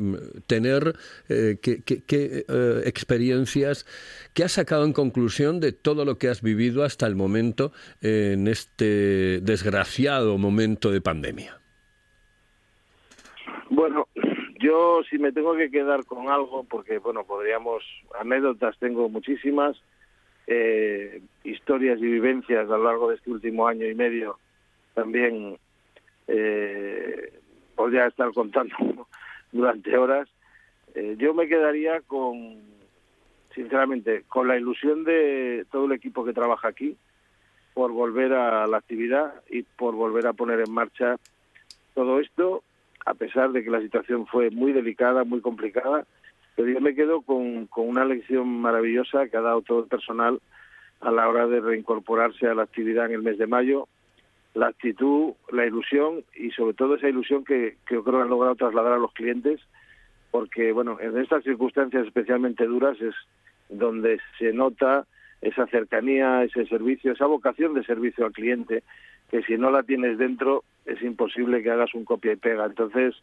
tener, 0.47 0.95
eh, 1.28 1.59
qué, 1.61 1.83
qué, 1.83 2.02
qué 2.07 2.45
eh, 2.49 2.83
experiencias, 2.85 3.87
qué 4.35 4.45
has 4.45 4.52
sacado 4.52 4.85
en 4.85 4.93
conclusión 4.93 5.61
de 5.61 5.73
todo 5.73 6.05
lo 6.05 6.19
que 6.19 6.28
has 6.28 6.43
vivido 6.43 6.85
hasta 6.85 7.07
el 7.07 7.17
momento 7.17 7.73
en 8.00 8.47
este 8.47 9.40
desgraciado 9.40 10.38
momento 10.38 10.90
de 10.90 11.00
pandemia? 11.00 11.61
Bueno, 13.71 14.09
yo 14.58 15.02
si 15.08 15.18
me 15.18 15.32
tengo 15.32 15.56
que 15.56 15.70
quedar 15.70 16.04
con 16.04 16.28
algo, 16.28 16.64
porque 16.64 16.98
bueno, 16.98 17.24
podríamos, 17.24 17.82
anécdotas 18.18 18.76
tengo 18.78 19.08
muchísimas, 19.08 19.76
eh, 20.46 21.22
historias 21.44 21.98
y 21.98 22.06
vivencias 22.06 22.66
a 22.70 22.76
lo 22.76 22.84
largo 22.84 23.08
de 23.08 23.16
este 23.16 23.30
último 23.30 23.68
año 23.68 23.86
y 23.86 23.94
medio, 23.94 24.38
también 24.94 25.58
eh, 26.26 27.32
podría 27.74 28.06
estar 28.06 28.32
contando 28.32 28.74
durante 29.52 29.96
horas. 29.96 30.28
Eh, 30.94 31.16
yo 31.18 31.34
me 31.34 31.48
quedaría 31.48 32.00
con, 32.00 32.58
sinceramente, 33.54 34.24
con 34.28 34.48
la 34.48 34.56
ilusión 34.56 35.04
de 35.04 35.66
todo 35.70 35.86
el 35.86 35.92
equipo 35.92 36.24
que 36.24 36.32
trabaja 36.32 36.68
aquí 36.68 36.96
por 37.74 37.92
volver 37.92 38.32
a 38.32 38.66
la 38.66 38.78
actividad 38.78 39.34
y 39.48 39.62
por 39.62 39.94
volver 39.94 40.26
a 40.26 40.32
poner 40.32 40.60
en 40.60 40.72
marcha 40.72 41.16
todo 41.94 42.18
esto 42.18 42.64
a 43.08 43.14
pesar 43.14 43.52
de 43.52 43.64
que 43.64 43.70
la 43.70 43.80
situación 43.80 44.26
fue 44.26 44.50
muy 44.50 44.72
delicada, 44.72 45.24
muy 45.24 45.40
complicada, 45.40 46.04
pero 46.54 46.68
yo 46.68 46.80
me 46.80 46.94
quedo 46.94 47.22
con, 47.22 47.68
una 47.76 48.04
lección 48.04 48.60
maravillosa 48.60 49.28
que 49.28 49.36
ha 49.36 49.40
dado 49.40 49.62
todo 49.62 49.80
el 49.80 49.86
personal 49.86 50.40
a 51.00 51.10
la 51.10 51.28
hora 51.28 51.46
de 51.46 51.60
reincorporarse 51.60 52.46
a 52.46 52.54
la 52.54 52.64
actividad 52.64 53.06
en 53.06 53.12
el 53.12 53.22
mes 53.22 53.38
de 53.38 53.46
mayo, 53.46 53.88
la 54.54 54.66
actitud, 54.66 55.32
la 55.50 55.64
ilusión 55.64 56.24
y 56.34 56.50
sobre 56.50 56.74
todo 56.74 56.96
esa 56.96 57.08
ilusión 57.08 57.44
que, 57.44 57.76
que 57.86 57.94
yo 57.94 58.04
creo 58.04 58.20
han 58.20 58.28
logrado 58.28 58.56
trasladar 58.56 58.92
a 58.92 58.98
los 58.98 59.12
clientes, 59.12 59.60
porque 60.30 60.72
bueno, 60.72 60.98
en 61.00 61.16
estas 61.16 61.44
circunstancias 61.44 62.06
especialmente 62.06 62.66
duras 62.66 63.00
es 63.00 63.14
donde 63.70 64.20
se 64.38 64.52
nota 64.52 65.06
esa 65.40 65.66
cercanía, 65.68 66.42
ese 66.42 66.66
servicio, 66.66 67.12
esa 67.12 67.26
vocación 67.26 67.72
de 67.72 67.84
servicio 67.84 68.26
al 68.26 68.32
cliente, 68.32 68.82
que 69.30 69.42
si 69.44 69.56
no 69.56 69.70
la 69.70 69.82
tienes 69.82 70.18
dentro 70.18 70.64
es 70.88 71.02
imposible 71.02 71.62
que 71.62 71.71
hagas 71.71 71.95
un 71.95 72.04
copia 72.04 72.33
y 72.33 72.37
pega. 72.37 72.64
Entonces, 72.64 73.14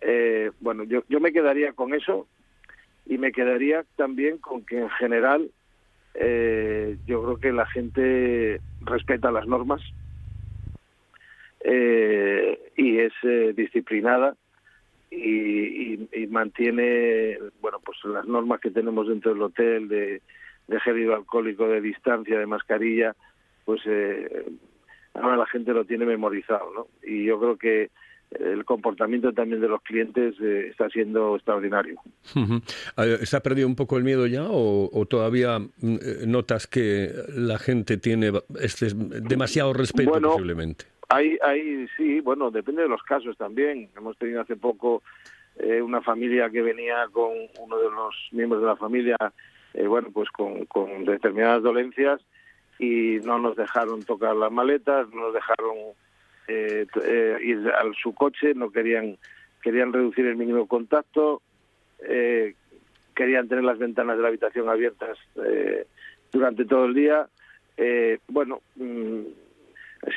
eh, 0.00 0.50
bueno, 0.60 0.84
yo, 0.84 1.02
yo 1.08 1.20
me 1.20 1.32
quedaría 1.32 1.72
con 1.72 1.92
eso 1.92 2.26
y 3.06 3.18
me 3.18 3.32
quedaría 3.32 3.84
también 3.96 4.38
con 4.38 4.64
que 4.64 4.78
en 4.78 4.90
general 4.90 5.50
eh, 6.14 6.96
yo 7.06 7.22
creo 7.22 7.36
que 7.38 7.52
la 7.52 7.66
gente 7.66 8.60
respeta 8.82 9.32
las 9.32 9.46
normas 9.46 9.80
eh, 11.64 12.58
y 12.76 12.98
es 12.98 13.12
disciplinada 13.54 14.36
y, 15.10 16.08
mantiene 16.30 17.38
bueno 17.60 17.80
pues 17.84 17.98
las 18.04 18.24
normas 18.26 18.60
que 18.60 18.70
tenemos 18.70 19.08
dentro 19.08 19.32
del 19.32 19.42
hotel 19.42 19.88
de, 19.88 20.22
de 20.68 20.80
gel 20.80 20.94
de 20.94 21.80
distancia 21.80 22.38
de 22.38 22.46
mascarilla 22.46 23.16
pues 23.64 23.80
ahora 25.14 25.36
la 25.36 25.46
gente 25.46 25.72
lo 25.72 25.84
tiene 25.84 26.06
memorizado, 26.06 26.72
¿no? 26.74 26.86
Y 27.02 27.24
yo 27.24 27.38
creo 27.38 27.56
que 27.56 27.90
el 28.30 28.64
comportamiento 28.64 29.32
también 29.32 29.60
de 29.60 29.68
los 29.68 29.82
clientes 29.82 30.36
eh, 30.40 30.68
está 30.70 30.88
siendo 30.88 31.34
extraordinario. 31.34 32.00
¿Se 33.22 33.36
ha 33.36 33.40
perdido 33.40 33.66
un 33.66 33.74
poco 33.74 33.96
el 33.96 34.04
miedo 34.04 34.26
ya 34.26 34.44
o, 34.48 34.88
o 34.92 35.06
todavía 35.06 35.58
mm, 35.58 35.94
eh, 35.94 35.98
notas 36.26 36.68
que 36.68 37.10
la 37.34 37.58
gente 37.58 37.96
tiene 37.96 38.32
este, 38.60 38.88
demasiado 38.94 39.72
respeto 39.72 40.10
bueno, 40.10 40.30
posiblemente? 40.30 40.84
Hay, 41.08 41.36
hay, 41.42 41.88
sí, 41.96 42.20
bueno, 42.20 42.52
depende 42.52 42.82
de 42.82 42.88
los 42.88 43.02
casos 43.02 43.36
también. 43.36 43.90
Hemos 43.96 44.16
tenido 44.16 44.40
hace 44.40 44.54
poco 44.54 45.02
eh, 45.58 45.82
una 45.82 46.00
familia 46.00 46.48
que 46.50 46.62
venía 46.62 47.08
con 47.10 47.32
uno 47.58 47.78
de 47.78 47.90
los 47.90 48.14
miembros 48.30 48.62
de 48.62 48.68
la 48.68 48.76
familia 48.76 49.16
eh, 49.74 49.86
bueno, 49.86 50.08
pues 50.12 50.28
con, 50.30 50.64
con 50.66 51.04
determinadas 51.04 51.62
dolencias 51.62 52.20
y 52.80 53.20
no 53.22 53.38
nos 53.38 53.56
dejaron 53.56 54.02
tocar 54.04 54.34
las 54.34 54.50
maletas, 54.50 55.06
no 55.10 55.26
nos 55.26 55.34
dejaron 55.34 55.76
eh, 56.48 56.86
eh, 57.04 57.36
ir 57.42 57.68
a 57.68 57.82
su 58.02 58.14
coche, 58.14 58.54
no 58.54 58.70
querían 58.70 59.18
querían 59.62 59.92
reducir 59.92 60.24
el 60.24 60.36
mínimo 60.36 60.66
contacto, 60.66 61.42
eh, 62.08 62.54
querían 63.14 63.48
tener 63.48 63.64
las 63.64 63.78
ventanas 63.78 64.16
de 64.16 64.22
la 64.22 64.28
habitación 64.28 64.70
abiertas 64.70 65.18
durante 66.32 66.64
todo 66.64 66.86
el 66.86 66.94
día. 66.94 67.28
Bueno, 68.28 68.62
mm, 68.76 69.20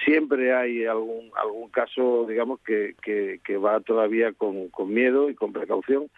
siempre 0.05 0.53
hay 0.55 0.86
algún 0.86 1.32
algún 1.36 1.70
caso, 1.70 2.25
digamos, 2.29 2.62
que, 2.62 2.96
que, 3.01 3.41
que 3.43 3.58
va 3.58 3.82
todavía 3.82 4.32
con, 4.32 4.70
con 4.70 4.93
miedo 4.93 5.29
y 5.29 5.36
con 5.36 5.51
precaución, 5.51 6.10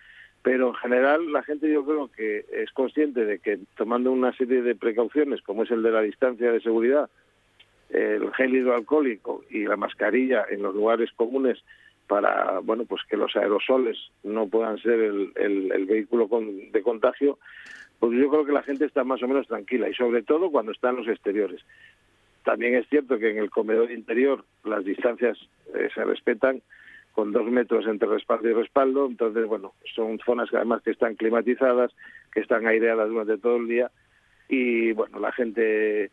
pero 0.45 0.67
en 0.67 0.75
general 0.75 1.31
la 1.31 1.41
gente 1.41 1.67
yo 1.67 1.83
creo 1.83 2.07
que 2.07 2.45
es 2.53 2.71
consciente 2.71 3.25
de 3.25 3.39
que 3.39 3.57
tomando 3.75 4.11
una 4.11 4.31
serie 4.37 4.61
de 4.61 4.75
precauciones, 4.75 5.41
como 5.41 5.63
es 5.63 5.71
el 5.71 5.81
de 5.81 5.89
la 5.89 6.01
distancia 6.01 6.51
de 6.51 6.61
seguridad, 6.61 7.09
el 7.89 8.31
gel 8.33 8.53
hidroalcohólico 8.53 9.43
y 9.49 9.63
la 9.63 9.75
mascarilla 9.75 10.45
en 10.47 10.61
los 10.61 10.75
lugares 10.75 11.09
comunes 11.15 11.63
para 12.05 12.59
bueno 12.59 12.85
pues 12.85 13.01
que 13.09 13.17
los 13.17 13.35
aerosoles 13.35 13.97
no 14.21 14.47
puedan 14.47 14.77
ser 14.77 14.99
el, 14.99 15.85
vehículo 15.87 16.29
de 16.71 16.81
contagio 16.83 17.39
pues 17.97 18.15
yo 18.15 18.29
creo 18.29 18.45
que 18.45 18.51
la 18.51 18.61
gente 18.61 18.85
está 18.85 19.03
más 19.03 19.23
o 19.23 19.27
menos 19.27 19.47
tranquila 19.47 19.89
y 19.89 19.95
sobre 19.95 20.21
todo 20.21 20.51
cuando 20.51 20.73
está 20.73 20.91
en 20.91 20.97
los 20.97 21.07
exteriores. 21.07 21.61
También 22.43 22.75
es 22.75 22.87
cierto 22.87 23.17
que 23.17 23.31
en 23.31 23.39
el 23.39 23.49
comedor 23.49 23.91
interior 23.91 24.45
las 24.63 24.85
distancias 24.85 25.39
eh, 25.73 25.89
se 25.95 26.03
respetan 26.03 26.61
con 27.15 27.31
dos 27.31 27.45
metros 27.45 27.87
entre 27.87 28.07
respaldo 28.07 28.49
y 28.49 28.53
respaldo 28.53 29.07
entonces 29.07 29.47
bueno 29.47 29.73
son 29.95 30.19
zonas 30.19 30.49
que 30.49 30.57
además 30.57 30.83
que 30.83 30.91
están 30.91 31.15
climatizadas 31.15 31.91
que 32.33 32.41
están 32.41 32.67
aireadas 32.67 33.09
durante 33.09 33.37
todo 33.37 33.57
el 33.57 33.67
día 33.67 33.89
y 34.49 34.91
bueno 34.91 35.19
la 35.19 35.31
gente 35.31 36.11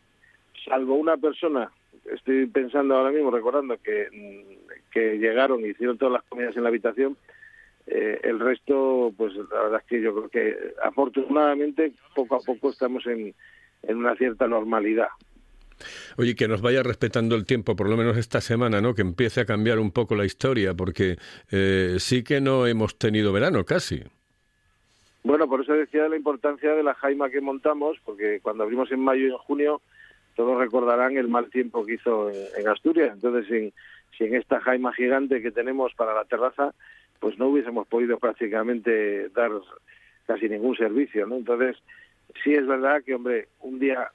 salvo 0.65 0.95
una 0.95 1.17
persona, 1.17 1.71
estoy 2.11 2.45
pensando 2.47 2.95
ahora 2.95 3.11
mismo, 3.11 3.31
recordando 3.31 3.77
que, 3.77 4.07
mm, 4.11 4.91
que 4.91 5.17
llegaron 5.17 5.61
y 5.61 5.69
hicieron 5.69 5.97
todas 5.97 6.13
las 6.13 6.23
comidas 6.23 6.55
en 6.55 6.63
la 6.63 6.69
habitación, 6.69 7.17
eh, 7.87 8.19
el 8.23 8.39
resto, 8.39 9.13
pues 9.17 9.33
la 9.35 9.63
verdad 9.63 9.81
es 9.81 9.87
que 9.87 10.01
yo 10.01 10.13
creo 10.13 10.29
que 10.29 10.73
afortunadamente 10.83 11.91
poco 12.15 12.35
a 12.35 12.39
poco 12.39 12.69
estamos 12.69 13.05
en, 13.07 13.33
en 13.83 13.97
una 13.97 14.15
cierta 14.15 14.47
normalidad. 14.47 15.09
Oye, 16.17 16.35
que 16.35 16.47
nos 16.47 16.61
vaya 16.61 16.83
respetando 16.83 17.35
el 17.35 17.45
tiempo, 17.45 17.75
por 17.75 17.89
lo 17.89 17.97
menos 17.97 18.17
esta 18.17 18.41
semana, 18.41 18.81
¿no? 18.81 18.93
Que 18.93 19.01
empiece 19.01 19.41
a 19.41 19.45
cambiar 19.45 19.79
un 19.79 19.91
poco 19.91 20.15
la 20.15 20.25
historia, 20.25 20.73
porque 20.73 21.17
eh, 21.51 21.95
sí 21.99 22.23
que 22.23 22.41
no 22.41 22.67
hemos 22.67 22.97
tenido 22.97 23.33
verano 23.33 23.63
casi. 23.65 24.03
Bueno, 25.23 25.47
por 25.47 25.61
eso 25.61 25.73
decía 25.73 26.07
la 26.09 26.17
importancia 26.17 26.73
de 26.73 26.83
la 26.83 26.93
jaima 26.95 27.29
que 27.29 27.39
montamos, 27.39 27.97
porque 28.03 28.39
cuando 28.41 28.63
abrimos 28.63 28.91
en 28.91 28.99
mayo 28.99 29.27
y 29.27 29.31
en 29.31 29.37
junio, 29.37 29.81
todos 30.35 30.57
recordarán 30.57 31.17
el 31.17 31.27
mal 31.27 31.49
tiempo 31.49 31.85
que 31.85 31.93
hizo 31.93 32.29
en, 32.29 32.35
en 32.57 32.67
Asturias. 32.67 33.11
Entonces, 33.13 33.47
sin, 33.47 33.73
sin 34.17 34.35
esta 34.35 34.59
jaima 34.59 34.93
gigante 34.93 35.41
que 35.41 35.51
tenemos 35.51 35.93
para 35.93 36.13
la 36.13 36.25
terraza, 36.25 36.73
pues 37.19 37.37
no 37.37 37.47
hubiésemos 37.47 37.87
podido 37.87 38.17
prácticamente 38.17 39.29
dar 39.29 39.51
casi 40.27 40.49
ningún 40.49 40.75
servicio, 40.75 41.25
¿no? 41.25 41.37
Entonces, 41.37 41.77
sí 42.43 42.53
es 42.53 42.65
verdad 42.67 43.01
que, 43.03 43.15
hombre, 43.15 43.47
un 43.61 43.79
día 43.79 44.11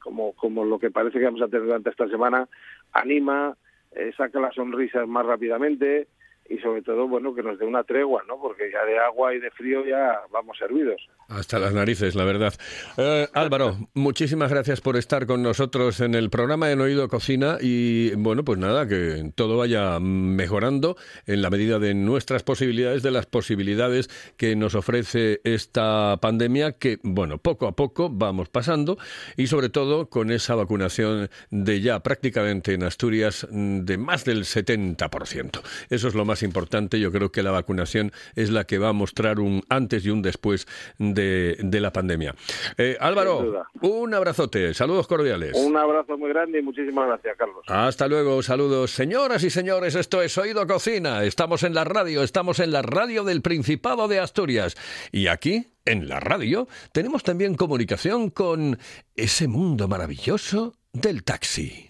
como, 0.00 0.32
como 0.34 0.64
lo 0.64 0.78
que 0.78 0.90
parece 0.90 1.18
que 1.18 1.24
vamos 1.24 1.42
a 1.42 1.48
tener 1.48 1.66
durante 1.66 1.90
esta 1.90 2.08
semana, 2.08 2.48
anima, 2.92 3.56
eh, 3.92 4.12
saca 4.16 4.40
las 4.40 4.54
sonrisas 4.54 5.06
más 5.06 5.26
rápidamente 5.26 6.08
y 6.50 6.58
sobre 6.58 6.82
todo, 6.82 7.06
bueno, 7.06 7.32
que 7.32 7.44
nos 7.44 7.58
dé 7.60 7.64
una 7.64 7.84
tregua, 7.84 8.24
¿no? 8.26 8.40
Porque 8.40 8.70
ya 8.72 8.84
de 8.84 8.98
agua 8.98 9.32
y 9.32 9.38
de 9.38 9.52
frío 9.52 9.86
ya 9.86 10.20
vamos 10.32 10.58
servidos. 10.58 11.00
Hasta 11.28 11.60
las 11.60 11.72
narices, 11.72 12.16
la 12.16 12.24
verdad. 12.24 12.52
Eh, 12.96 13.28
Álvaro, 13.34 13.76
muchísimas 13.94 14.50
gracias 14.50 14.80
por 14.80 14.96
estar 14.96 15.26
con 15.26 15.44
nosotros 15.44 16.00
en 16.00 16.16
el 16.16 16.28
programa 16.28 16.72
En 16.72 16.80
Oído 16.80 17.08
Cocina 17.08 17.58
y 17.60 18.12
bueno, 18.16 18.44
pues 18.44 18.58
nada, 18.58 18.88
que 18.88 19.30
todo 19.36 19.58
vaya 19.58 20.00
mejorando 20.00 20.96
en 21.26 21.40
la 21.40 21.50
medida 21.50 21.78
de 21.78 21.94
nuestras 21.94 22.42
posibilidades, 22.42 23.04
de 23.04 23.12
las 23.12 23.26
posibilidades 23.26 24.08
que 24.36 24.56
nos 24.56 24.74
ofrece 24.74 25.40
esta 25.44 26.18
pandemia 26.20 26.72
que, 26.72 26.98
bueno, 27.04 27.38
poco 27.38 27.68
a 27.68 27.76
poco 27.76 28.10
vamos 28.10 28.48
pasando 28.48 28.98
y 29.36 29.46
sobre 29.46 29.68
todo 29.68 30.10
con 30.10 30.32
esa 30.32 30.56
vacunación 30.56 31.30
de 31.50 31.80
ya 31.80 32.00
prácticamente 32.00 32.74
en 32.74 32.82
Asturias 32.82 33.46
de 33.52 33.98
más 33.98 34.24
del 34.24 34.42
70%. 34.42 35.60
Eso 35.90 36.08
es 36.08 36.14
lo 36.16 36.24
más 36.24 36.39
importante. 36.42 36.98
Yo 37.00 37.12
creo 37.12 37.32
que 37.32 37.42
la 37.42 37.50
vacunación 37.50 38.12
es 38.34 38.50
la 38.50 38.64
que 38.64 38.78
va 38.78 38.88
a 38.88 38.92
mostrar 38.92 39.40
un 39.40 39.62
antes 39.68 40.04
y 40.04 40.10
un 40.10 40.22
después 40.22 40.66
de, 40.98 41.56
de 41.60 41.80
la 41.80 41.92
pandemia. 41.92 42.34
Eh, 42.76 42.96
Álvaro, 43.00 43.64
un 43.82 44.14
abrazote, 44.14 44.74
saludos 44.74 45.06
cordiales. 45.06 45.56
Un 45.56 45.76
abrazo 45.76 46.16
muy 46.16 46.30
grande 46.30 46.58
y 46.58 46.62
muchísimas 46.62 47.06
gracias, 47.06 47.36
Carlos. 47.36 47.64
Hasta 47.66 48.08
luego, 48.08 48.42
saludos. 48.42 48.90
Señoras 48.92 49.42
y 49.44 49.50
señores, 49.50 49.94
esto 49.94 50.22
es 50.22 50.36
Oído 50.38 50.66
Cocina. 50.66 51.24
Estamos 51.24 51.62
en 51.62 51.74
la 51.74 51.84
radio, 51.84 52.22
estamos 52.22 52.60
en 52.60 52.72
la 52.72 52.82
radio 52.82 53.24
del 53.24 53.42
Principado 53.42 54.08
de 54.08 54.20
Asturias. 54.20 54.76
Y 55.12 55.26
aquí, 55.26 55.66
en 55.84 56.08
la 56.08 56.20
radio, 56.20 56.68
tenemos 56.92 57.22
también 57.22 57.54
comunicación 57.54 58.30
con 58.30 58.78
ese 59.16 59.48
mundo 59.48 59.88
maravilloso 59.88 60.74
del 60.92 61.24
taxi. 61.24 61.89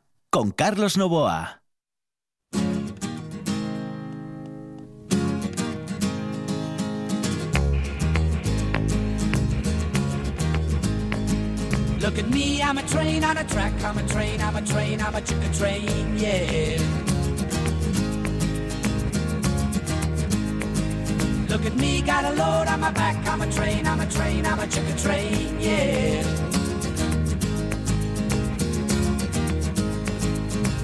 con 0.31 0.51
Carlos 0.51 0.95
Novoa. 0.95 1.61
Look 11.99 12.17
at 12.17 12.29
me, 12.29 12.63
I'm 12.63 12.77
a 12.77 12.83
train 12.83 13.25
on 13.25 13.37
a 13.37 13.43
track, 13.43 13.73
I'm 13.83 13.97
a 13.97 14.07
train, 14.07 14.41
I'm 14.41 14.55
a 14.55 14.61
train, 14.61 15.01
I'm 15.01 15.15
a 15.15 15.21
chicken 15.21 15.51
train, 15.51 16.17
yeah. 16.17 16.77
Look 21.49 21.65
at 21.65 21.75
me, 21.75 22.01
got 22.01 22.23
a 22.23 22.31
load 22.31 22.69
on 22.69 22.79
my 22.79 22.91
back, 22.91 23.17
I'm 23.27 23.41
a 23.41 23.51
train, 23.51 23.85
I'm 23.85 23.99
a 23.99 24.05
train, 24.05 24.45
I'm 24.45 24.59
a 24.59 24.67
chicken 24.67 24.97
train, 24.97 25.59
yeah. 25.59 26.50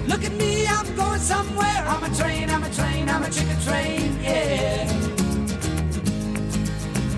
Look 0.07 0.23
at 0.23 0.33
me, 0.33 0.65
I'm 0.67 0.95
going 0.95 1.19
somewhere, 1.19 1.83
I'm 1.93 2.03
a 2.03 2.15
train, 2.15 2.49
I'm 2.49 2.63
a 2.63 2.69
train, 2.69 3.09
I'm 3.09 3.23
a 3.23 3.29
chicken 3.29 3.59
train, 3.61 4.17
yeah. 4.21 5.07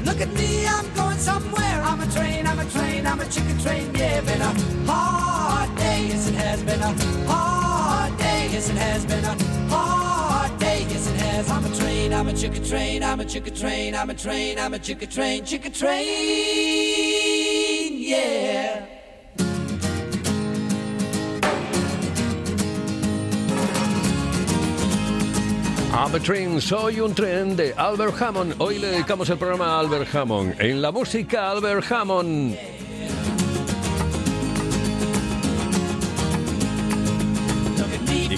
Look 0.03 0.21
at 0.21 0.33
me, 0.33 0.65
I'm 0.67 0.93
going 0.95 1.17
somewhere. 1.17 1.81
I'm 1.81 2.01
a 2.01 2.07
train, 2.11 2.45
I'm 2.45 2.59
a 2.59 2.65
train, 2.65 3.07
I'm 3.07 3.19
a 3.19 3.25
chicken 3.25 3.57
train. 3.59 3.93
Yeah, 3.95 4.21
been 4.21 4.41
a 4.41 4.53
hard 4.85 5.75
day, 5.77 6.07
yes 6.07 6.27
it 6.27 6.35
has 6.35 6.61
been 6.63 6.81
a 6.81 6.93
hard 7.31 8.17
day, 8.17 8.49
yes 8.51 8.69
it 8.69 8.75
has 8.75 9.05
been 9.05 9.23
a 9.23 9.35
hard 9.69 10.59
day, 10.59 10.85
yes 10.89 11.07
it 11.09 11.15
has. 11.17 11.49
I'm 11.49 11.65
a 11.65 11.75
train, 11.75 12.13
I'm 12.13 12.27
a 12.27 12.33
chicken 12.33 12.63
train, 12.63 13.03
I'm 13.03 13.19
a 13.19 13.25
chicken 13.25 13.55
train, 13.55 13.95
I'm 13.95 14.09
a 14.09 14.13
train, 14.13 14.59
I'm 14.59 14.73
a 14.73 14.79
chicken 14.79 15.09
train, 15.09 15.45
chicken 15.45 15.71
train. 15.71 17.38
Soy 26.59 26.99
un 27.01 27.13
tren 27.13 27.55
de 27.55 27.71
Albert 27.77 28.19
Hammond. 28.19 28.55
Hoy 28.57 28.79
le 28.79 28.87
dedicamos 28.87 29.29
el 29.29 29.37
programa 29.37 29.75
a 29.75 29.79
Albert 29.79 30.13
Hammond. 30.15 30.59
En 30.59 30.81
la 30.81 30.91
música, 30.91 31.51
Albert 31.51 31.91
Hammond. 31.91 32.78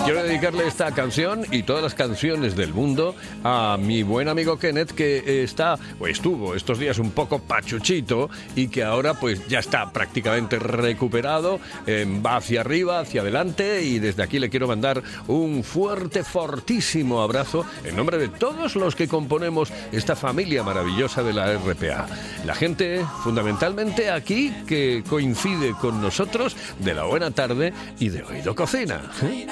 Quiero 0.04 0.24
dedicarle 0.24 0.68
esta 0.68 0.92
canción 0.92 1.46
y 1.52 1.64
todas 1.64 1.84
las 1.84 1.94
canciones 1.94 2.56
del 2.56 2.74
mundo 2.74 3.16
a 3.44 3.78
mi 3.80 4.04
buen 4.04 4.28
amigo 4.30 4.58
Kenneth 4.58 4.92
que 4.92 5.44
está 5.44 5.78
o 6.00 6.08
estuvo 6.08 6.56
estos 6.56 6.80
días 6.80 6.98
un 6.98 7.12
poco 7.12 7.40
pachuchito 7.40 8.30
y 8.56 8.70
que 8.70 8.84
ahora 8.84 9.14
pues 9.14 9.48
ya 9.48 9.60
está 9.60 9.92
prácticamente 9.92 10.58
recuperado, 10.60 11.60
eh, 11.86 12.06
va 12.26 12.38
hacia 12.38 12.62
arriba, 12.62 13.00
hacia 13.00 13.22
adelante 13.22 13.84
y 13.84 14.00
desde 14.00 14.24
aquí 14.24 14.40
le 14.40 14.50
quiero 14.50 14.68
mandar 14.68 15.04
un 15.28 15.64
fuerte, 15.64 16.24
fortísimo 16.24 17.22
abrazo 17.22 17.66
en 17.84 17.96
nombre 17.96 18.18
de 18.18 18.30
todos 18.30 18.76
los 18.76 18.96
que 18.96 19.08
componemos 19.08 19.72
esta 19.92 20.16
familia 20.16 20.64
maravillosa 20.64 21.22
de 21.22 21.34
la 21.34 21.54
RPA. 21.54 22.08
La 22.46 22.56
gente 22.56 23.06
fundamentalmente 23.24 24.10
aquí 24.10 24.52
que 24.66 25.04
coincide 25.08 25.74
con 25.80 26.02
nosotros 26.02 26.56
de 26.80 26.94
la 26.94 27.04
buena 27.04 27.32
tarde 27.32 27.74
y 28.00 28.10
de 28.10 28.24
Oído 28.24 28.56
Cocina. 28.56 29.02
¿eh? 29.24 29.46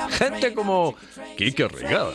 Como 0.56 0.96
Kike 1.38 1.68
Rigada. 1.68 2.14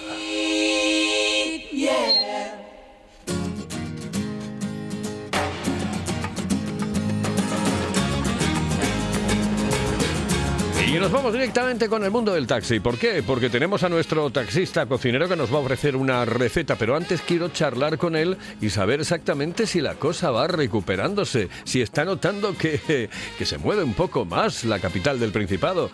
Y 10.94 10.98
nos 11.00 11.10
vamos 11.10 11.32
directamente 11.32 11.88
con 11.88 12.04
el 12.04 12.12
mundo 12.12 12.32
del 12.32 12.46
taxi. 12.46 12.78
¿Por 12.78 12.96
qué? 12.98 13.22
Porque 13.26 13.50
tenemos 13.50 13.82
a 13.82 13.88
nuestro 13.88 14.30
taxista 14.30 14.86
cocinero 14.86 15.28
que 15.28 15.34
nos 15.34 15.52
va 15.52 15.56
a 15.56 15.62
ofrecer 15.62 15.96
una 15.96 16.24
receta, 16.24 16.76
pero 16.76 16.94
antes 16.94 17.20
quiero 17.20 17.48
charlar 17.48 17.98
con 17.98 18.14
él 18.14 18.38
y 18.60 18.70
saber 18.70 19.00
exactamente 19.00 19.66
si 19.66 19.80
la 19.80 19.96
cosa 19.96 20.30
va 20.30 20.46
recuperándose, 20.46 21.48
si 21.64 21.82
está 21.82 22.04
notando 22.04 22.56
que, 22.56 23.10
que 23.36 23.44
se 23.44 23.58
mueve 23.58 23.82
un 23.82 23.94
poco 23.94 24.24
más 24.24 24.64
la 24.64 24.78
capital 24.78 25.18
del 25.18 25.32
Principado. 25.32 25.90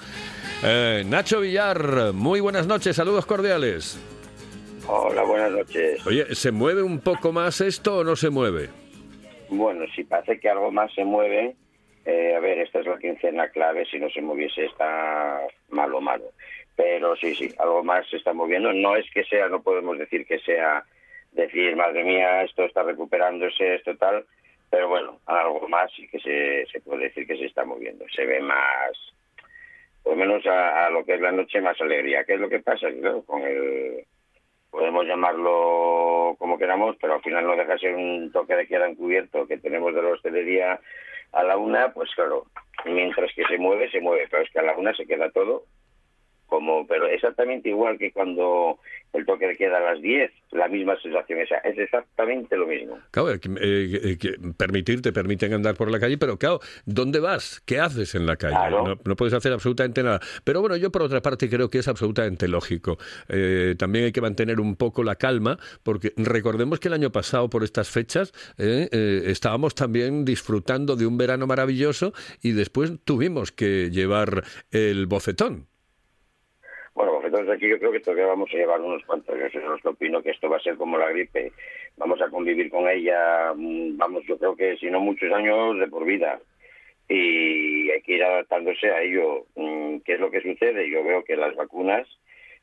Eh, 0.62 1.04
Nacho 1.06 1.40
Villar, 1.40 2.12
muy 2.12 2.40
buenas 2.40 2.66
noches, 2.66 2.94
saludos 2.94 3.24
cordiales. 3.24 3.98
Hola, 4.86 5.22
buenas 5.22 5.52
noches. 5.52 6.06
Oye, 6.06 6.34
¿se 6.34 6.52
mueve 6.52 6.82
un 6.82 7.00
poco 7.00 7.32
más 7.32 7.60
esto 7.62 7.98
o 7.98 8.04
no 8.04 8.14
se 8.14 8.28
mueve? 8.28 8.68
Bueno, 9.48 9.86
si 9.94 10.04
parece 10.04 10.38
que 10.38 10.50
algo 10.50 10.70
más 10.70 10.92
se 10.92 11.04
mueve, 11.04 11.56
eh, 12.04 12.34
a 12.36 12.40
ver, 12.40 12.58
esta 12.58 12.80
es 12.80 12.86
la 12.86 12.98
quincena 12.98 13.48
clave, 13.48 13.86
si 13.86 13.98
no 13.98 14.10
se 14.10 14.20
moviese 14.20 14.66
está 14.66 15.40
malo, 15.70 16.00
malo. 16.00 16.32
Pero 16.76 17.16
sí, 17.16 17.34
sí, 17.34 17.54
algo 17.58 17.82
más 17.82 18.08
se 18.08 18.18
está 18.18 18.32
moviendo. 18.34 18.72
No 18.72 18.96
es 18.96 19.06
que 19.12 19.24
sea, 19.24 19.48
no 19.48 19.62
podemos 19.62 19.98
decir 19.98 20.26
que 20.26 20.38
sea 20.40 20.84
decir, 21.32 21.74
madre 21.74 22.04
mía, 22.04 22.42
esto 22.42 22.64
está 22.64 22.82
recuperándose, 22.82 23.76
esto 23.76 23.96
tal, 23.96 24.26
pero 24.68 24.88
bueno, 24.88 25.20
algo 25.26 25.68
más 25.68 25.90
sí 25.94 26.06
que 26.08 26.20
se, 26.20 26.66
se 26.70 26.80
puede 26.80 27.04
decir 27.04 27.26
que 27.26 27.36
se 27.36 27.46
está 27.46 27.64
moviendo. 27.64 28.04
Se 28.14 28.26
ve 28.26 28.40
más, 28.40 28.92
por 30.02 30.14
lo 30.14 30.18
menos 30.18 30.46
a, 30.46 30.86
a 30.86 30.90
lo 30.90 31.04
que 31.04 31.14
es 31.14 31.20
la 31.20 31.32
noche, 31.32 31.60
más 31.60 31.80
alegría. 31.80 32.24
¿Qué 32.24 32.34
es 32.34 32.40
lo 32.40 32.48
que 32.48 32.60
pasa? 32.60 32.88
Claro, 33.00 33.22
con 33.22 33.42
el, 33.42 34.04
podemos 34.70 35.04
llamarlo 35.06 36.36
como 36.38 36.58
queramos, 36.58 36.96
pero 37.00 37.14
al 37.14 37.22
final 37.22 37.46
no 37.46 37.56
deja 37.56 37.72
de 37.72 37.78
ser 37.78 37.94
un 37.94 38.30
toque 38.32 38.54
de 38.54 38.66
queda 38.66 38.88
encubierto 38.88 39.46
que 39.46 39.58
tenemos 39.58 39.94
de 39.94 40.02
la 40.02 40.10
hostelería 40.10 40.80
a 41.32 41.44
la 41.44 41.56
una, 41.56 41.92
pues 41.92 42.10
claro, 42.14 42.46
mientras 42.84 43.32
que 43.34 43.44
se 43.44 43.58
mueve, 43.58 43.90
se 43.90 44.00
mueve, 44.00 44.26
pero 44.30 44.42
es 44.42 44.50
que 44.50 44.58
a 44.58 44.62
la 44.62 44.76
una 44.76 44.94
se 44.94 45.06
queda 45.06 45.30
todo 45.30 45.64
como, 46.50 46.86
pero 46.86 47.06
exactamente 47.06 47.70
igual 47.70 47.96
que 47.96 48.12
cuando 48.12 48.78
el 49.12 49.24
toque 49.24 49.46
de 49.46 49.56
queda 49.56 49.78
a 49.78 49.94
las 49.94 50.02
10, 50.02 50.30
la 50.52 50.68
misma 50.68 51.00
sensación, 51.00 51.40
esa, 51.40 51.56
es 51.58 51.78
exactamente 51.78 52.56
lo 52.56 52.66
mismo. 52.66 52.98
Claro, 53.10 53.32
eh, 53.32 53.40
eh, 53.42 54.18
que 54.18 54.34
permitir, 54.56 55.02
te 55.02 55.12
permiten 55.12 55.52
andar 55.54 55.74
por 55.74 55.90
la 55.90 55.98
calle, 55.98 56.18
pero 56.18 56.36
claro, 56.36 56.60
¿dónde 56.84 57.20
vas? 57.20 57.60
¿Qué 57.64 57.80
haces 57.80 58.14
en 58.14 58.26
la 58.26 58.36
calle? 58.36 58.54
Claro. 58.54 58.84
No, 58.84 58.98
no 59.04 59.16
puedes 59.16 59.34
hacer 59.34 59.52
absolutamente 59.52 60.02
nada. 60.02 60.20
Pero 60.44 60.60
bueno, 60.60 60.76
yo 60.76 60.90
por 60.90 61.02
otra 61.02 61.22
parte 61.22 61.48
creo 61.48 61.70
que 61.70 61.78
es 61.78 61.88
absolutamente 61.88 62.48
lógico. 62.48 62.98
Eh, 63.28 63.74
también 63.78 64.06
hay 64.06 64.12
que 64.12 64.20
mantener 64.20 64.60
un 64.60 64.76
poco 64.76 65.02
la 65.04 65.16
calma, 65.16 65.58
porque 65.82 66.12
recordemos 66.16 66.80
que 66.80 66.88
el 66.88 66.94
año 66.94 67.10
pasado, 67.10 67.48
por 67.48 67.64
estas 67.64 67.88
fechas, 67.88 68.32
eh, 68.58 68.88
eh, 68.90 69.22
estábamos 69.26 69.74
también 69.74 70.24
disfrutando 70.24 70.96
de 70.96 71.06
un 71.06 71.16
verano 71.18 71.46
maravilloso 71.46 72.12
y 72.42 72.52
después 72.52 72.92
tuvimos 73.04 73.52
que 73.52 73.90
llevar 73.90 74.44
el 74.70 75.06
bofetón. 75.06 75.69
Entonces 77.30 77.54
aquí 77.54 77.68
yo 77.68 77.78
creo 77.78 77.92
que 77.92 78.00
todavía 78.00 78.26
vamos 78.26 78.50
a 78.52 78.56
llevar 78.56 78.80
unos 78.80 79.04
cuantos. 79.04 79.36
Yo 79.52 79.90
opino 79.90 80.20
que 80.20 80.30
esto 80.30 80.50
va 80.50 80.56
a 80.56 80.60
ser 80.60 80.76
como 80.76 80.98
la 80.98 81.10
gripe. 81.10 81.52
Vamos 81.96 82.20
a 82.20 82.28
convivir 82.28 82.68
con 82.68 82.88
ella, 82.88 83.52
mm, 83.54 83.96
vamos, 83.96 84.24
yo 84.26 84.36
creo 84.36 84.56
que 84.56 84.76
si 84.78 84.90
no 84.90 84.98
muchos 84.98 85.32
años 85.32 85.78
de 85.78 85.86
por 85.86 86.04
vida. 86.04 86.40
Y 87.08 87.88
hay 87.88 88.02
que 88.02 88.14
ir 88.14 88.24
adaptándose 88.24 88.90
a 88.90 89.00
ello. 89.02 89.46
Mm, 89.54 89.98
¿Qué 89.98 90.14
es 90.14 90.20
lo 90.20 90.28
que 90.32 90.40
sucede? 90.40 90.90
Yo 90.90 91.04
veo 91.04 91.22
que 91.22 91.36
las 91.36 91.54
vacunas 91.54 92.08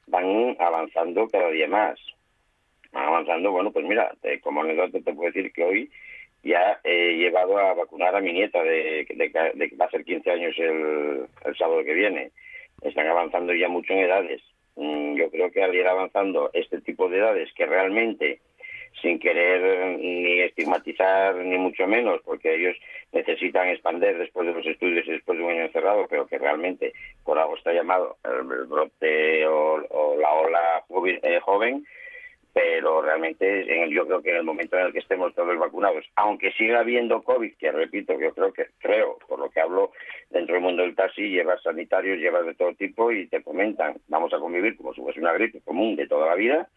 van 0.08 0.58
avanzando 0.60 1.30
cada 1.30 1.50
día 1.50 1.70
más. 1.70 1.98
Van 2.92 3.06
avanzando, 3.06 3.54
bueno, 3.54 3.72
pues 3.72 3.86
mira, 3.86 4.12
como 4.42 4.64
anécdota 4.64 5.00
te 5.00 5.14
puedo 5.14 5.32
decir 5.32 5.50
que 5.54 5.64
hoy 5.64 5.90
ya 6.44 6.78
he 6.84 7.14
llevado 7.16 7.58
a 7.58 7.74
vacunar 7.74 8.14
a 8.14 8.20
mi 8.20 8.34
nieta 8.34 8.62
de, 8.64 9.08
de, 9.10 9.52
de 9.54 9.70
que 9.70 9.76
va 9.78 9.86
a 9.86 9.92
ser 9.92 10.04
15 10.04 10.30
años 10.30 10.56
el 10.60 11.56
sábado 11.58 11.86
que 11.86 11.94
viene. 11.94 12.32
Están 12.82 13.08
avanzando 13.08 13.54
ya 13.54 13.70
mucho 13.70 13.94
en 13.94 14.00
edades. 14.00 14.42
Mm, 14.78 15.16
Yo 15.16 15.30
creo 15.32 15.52
que 15.52 15.64
al 15.64 15.76
ir 15.76 15.88
avanzando 15.88 16.52
este 16.54 16.80
tipo 16.82 17.10
de 17.10 17.18
edades 17.18 17.52
que 17.54 17.66
realmente, 17.66 18.40
sin 19.02 19.20
querer 19.20 19.98
ni 20.00 20.40
estigmatizar 20.42 21.36
ni 21.36 21.58
mucho 21.58 21.88
menos, 21.88 22.22
porque 22.24 22.56
ellos 22.56 22.76
necesitan 23.12 23.70
expander 23.70 24.18
después 24.18 24.48
de 24.48 24.54
los 24.54 24.66
estudios 24.66 25.06
y 25.08 25.12
después 25.12 25.38
de 25.38 25.44
un 25.44 25.52
año 25.52 25.64
encerrado, 25.64 26.06
pero 26.10 26.28
que 26.28 26.38
realmente 26.38 26.94
por 27.24 27.38
algo 27.40 27.58
está 27.58 27.74
llamado 27.74 28.18
el, 28.24 28.52
el 28.52 28.66
brote 28.66 29.46
o, 29.48 29.84
o 29.90 30.18
la 30.18 30.34
ola 30.34 30.84
eh, 31.24 31.40
joven 31.42 31.86
pero 32.58 33.04
realmente 33.04 33.72
en 33.72 33.84
el- 33.84 33.92
yo 33.94 34.08
creo 34.08 34.24
que 34.24 34.32
en 34.32 34.38
el 34.38 34.44
momento 34.44 34.80
en 34.80 34.88
el 34.88 34.92
que 34.92 34.98
estemos 34.98 35.36
todos 35.36 35.56
vacunados, 35.60 36.04
aunque 36.16 36.52
siga 36.54 36.80
habiendo 36.80 37.22
COVID, 37.22 37.54
que 37.56 37.72
repito, 37.72 38.20
yo 38.20 38.34
creo 38.34 38.52
que, 38.52 38.66
creo, 38.80 39.20
por 39.28 39.38
lo 39.38 39.52
que 39.52 39.60
hablo 39.60 39.92
dentro 40.32 40.56
del 40.56 40.64
mundo 40.64 40.82
del 40.82 40.96
taxi, 40.96 41.30
llevas 41.30 41.62
sanitarios, 41.62 42.18
llevas 42.18 42.48
de 42.48 42.56
todo 42.56 42.74
tipo 42.74 43.12
y 43.12 43.28
te 43.28 43.44
comentan, 43.44 43.98
vamos 44.08 44.34
a 44.34 44.40
convivir 44.40 44.76
como 44.76 44.92
si 44.96 45.02
fuese 45.02 45.20
una 45.20 45.34
gripe 45.34 45.62
común 45.62 45.96
de 45.96 46.08
toda 46.08 46.26
la 46.26 46.34
vida, 46.34 46.68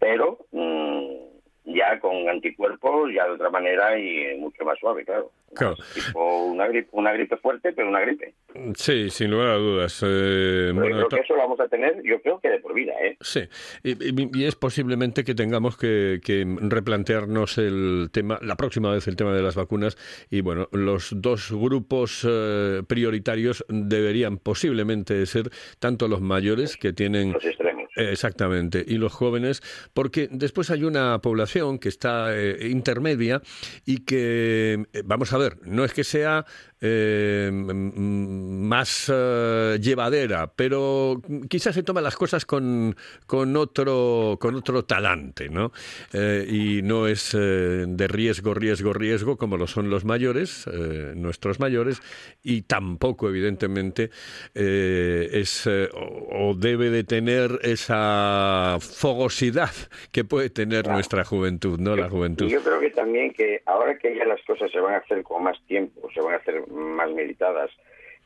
pero 0.00 0.38
mm, 0.50 1.33
ya 1.64 1.98
con 2.00 2.28
anticuerpos, 2.28 3.10
ya 3.14 3.24
de 3.26 3.32
otra 3.32 3.50
manera 3.50 3.98
y 3.98 4.36
mucho 4.38 4.64
más 4.64 4.78
suave, 4.78 5.04
claro. 5.04 5.30
Claro. 5.54 5.76
Tipo 5.94 6.46
una 6.46 6.66
gripe, 6.66 6.88
una 6.92 7.12
gripe 7.12 7.36
fuerte, 7.36 7.72
pero 7.72 7.88
una 7.88 8.00
gripe. 8.00 8.34
Sí, 8.74 9.08
sin 9.08 9.30
lugar 9.30 9.50
a 9.50 9.54
dudas. 9.54 10.02
Eh, 10.02 10.06
Pero 10.06 10.74
bueno, 10.74 11.00
yo 11.00 11.06
creo 11.06 11.20
que 11.20 11.24
eso 11.24 11.34
lo 11.36 11.42
vamos 11.42 11.60
a 11.60 11.68
tener, 11.68 12.02
yo 12.02 12.20
creo 12.22 12.40
que 12.40 12.48
de 12.50 12.58
por 12.58 12.74
vida, 12.74 12.92
¿eh? 13.00 13.16
Sí, 13.20 13.42
y, 13.84 13.92
y- 13.92 14.30
y 14.34 14.44
es 14.46 14.56
posiblemente 14.56 15.22
que 15.22 15.36
tengamos 15.36 15.76
que, 15.76 16.18
que 16.24 16.44
replantearnos 16.60 17.58
el 17.58 18.08
tema, 18.12 18.38
la 18.42 18.56
próxima 18.56 18.92
vez 18.92 19.06
el 19.06 19.14
tema 19.14 19.32
de 19.32 19.42
las 19.42 19.54
vacunas 19.54 19.96
y 20.28 20.40
bueno, 20.40 20.68
los 20.72 21.12
dos 21.22 21.52
grupos 21.52 22.26
eh, 22.28 22.82
prioritarios 22.88 23.64
deberían 23.68 24.38
posiblemente 24.38 25.24
ser 25.26 25.50
tanto 25.78 26.08
los 26.08 26.20
mayores 26.20 26.76
que 26.76 26.92
tienen 26.92 27.32
Los 27.32 27.44
extremos. 27.44 27.83
Exactamente, 27.96 28.84
y 28.86 28.96
los 28.96 29.12
jóvenes, 29.12 29.62
porque 29.92 30.28
después 30.30 30.70
hay 30.70 30.82
una 30.82 31.20
población 31.20 31.78
que 31.78 31.88
está 31.88 32.36
eh, 32.36 32.68
intermedia 32.68 33.40
y 33.86 33.98
que, 33.98 34.84
eh, 34.92 35.02
vamos 35.04 35.32
a 35.32 35.38
ver, 35.38 35.58
no 35.64 35.84
es 35.84 35.92
que 35.92 36.02
sea 36.02 36.44
eh, 36.86 37.50
más 37.50 39.10
eh, 39.12 39.78
llevadera, 39.80 40.52
pero 40.54 41.22
quizás 41.48 41.74
se 41.74 41.82
toma 41.82 42.02
las 42.02 42.14
cosas 42.14 42.44
con, 42.44 42.94
con, 43.26 43.56
otro, 43.56 44.36
con 44.38 44.54
otro 44.54 44.84
talante, 44.84 45.48
¿no? 45.48 45.72
Eh, 46.12 46.46
y 46.46 46.82
no 46.82 47.06
es 47.06 47.34
eh, 47.34 47.86
de 47.88 48.06
riesgo, 48.06 48.52
riesgo, 48.52 48.92
riesgo, 48.92 49.38
como 49.38 49.56
lo 49.56 49.66
son 49.66 49.88
los 49.88 50.04
mayores, 50.04 50.66
eh, 50.66 51.14
nuestros 51.16 51.58
mayores, 51.58 52.02
y 52.42 52.62
tampoco, 52.62 53.30
evidentemente, 53.30 54.10
eh, 54.54 55.30
es 55.32 55.66
o, 55.66 56.50
o 56.50 56.54
debe 56.54 56.90
de 56.90 57.04
tener 57.04 57.60
esa 57.62 58.76
fogosidad 58.80 59.70
que 60.12 60.24
puede 60.24 60.50
tener 60.50 60.86
nuestra 60.86 61.24
juventud, 61.24 61.78
¿no? 61.80 61.96
La 61.96 62.10
juventud. 62.10 62.46
Yo 62.46 62.62
creo 62.62 62.78
que 62.78 62.90
también 62.90 63.32
que 63.32 63.62
ahora 63.64 63.96
que 63.96 64.14
ya 64.14 64.26
las 64.26 64.42
cosas 64.42 64.70
se 64.70 64.80
van 64.80 64.94
a 64.94 64.98
hacer 64.98 65.22
con 65.22 65.42
más 65.44 65.56
tiempo, 65.66 66.10
se 66.12 66.20
van 66.20 66.34
a 66.34 66.36
hacer 66.36 66.62
más 66.74 67.10
meditadas, 67.10 67.70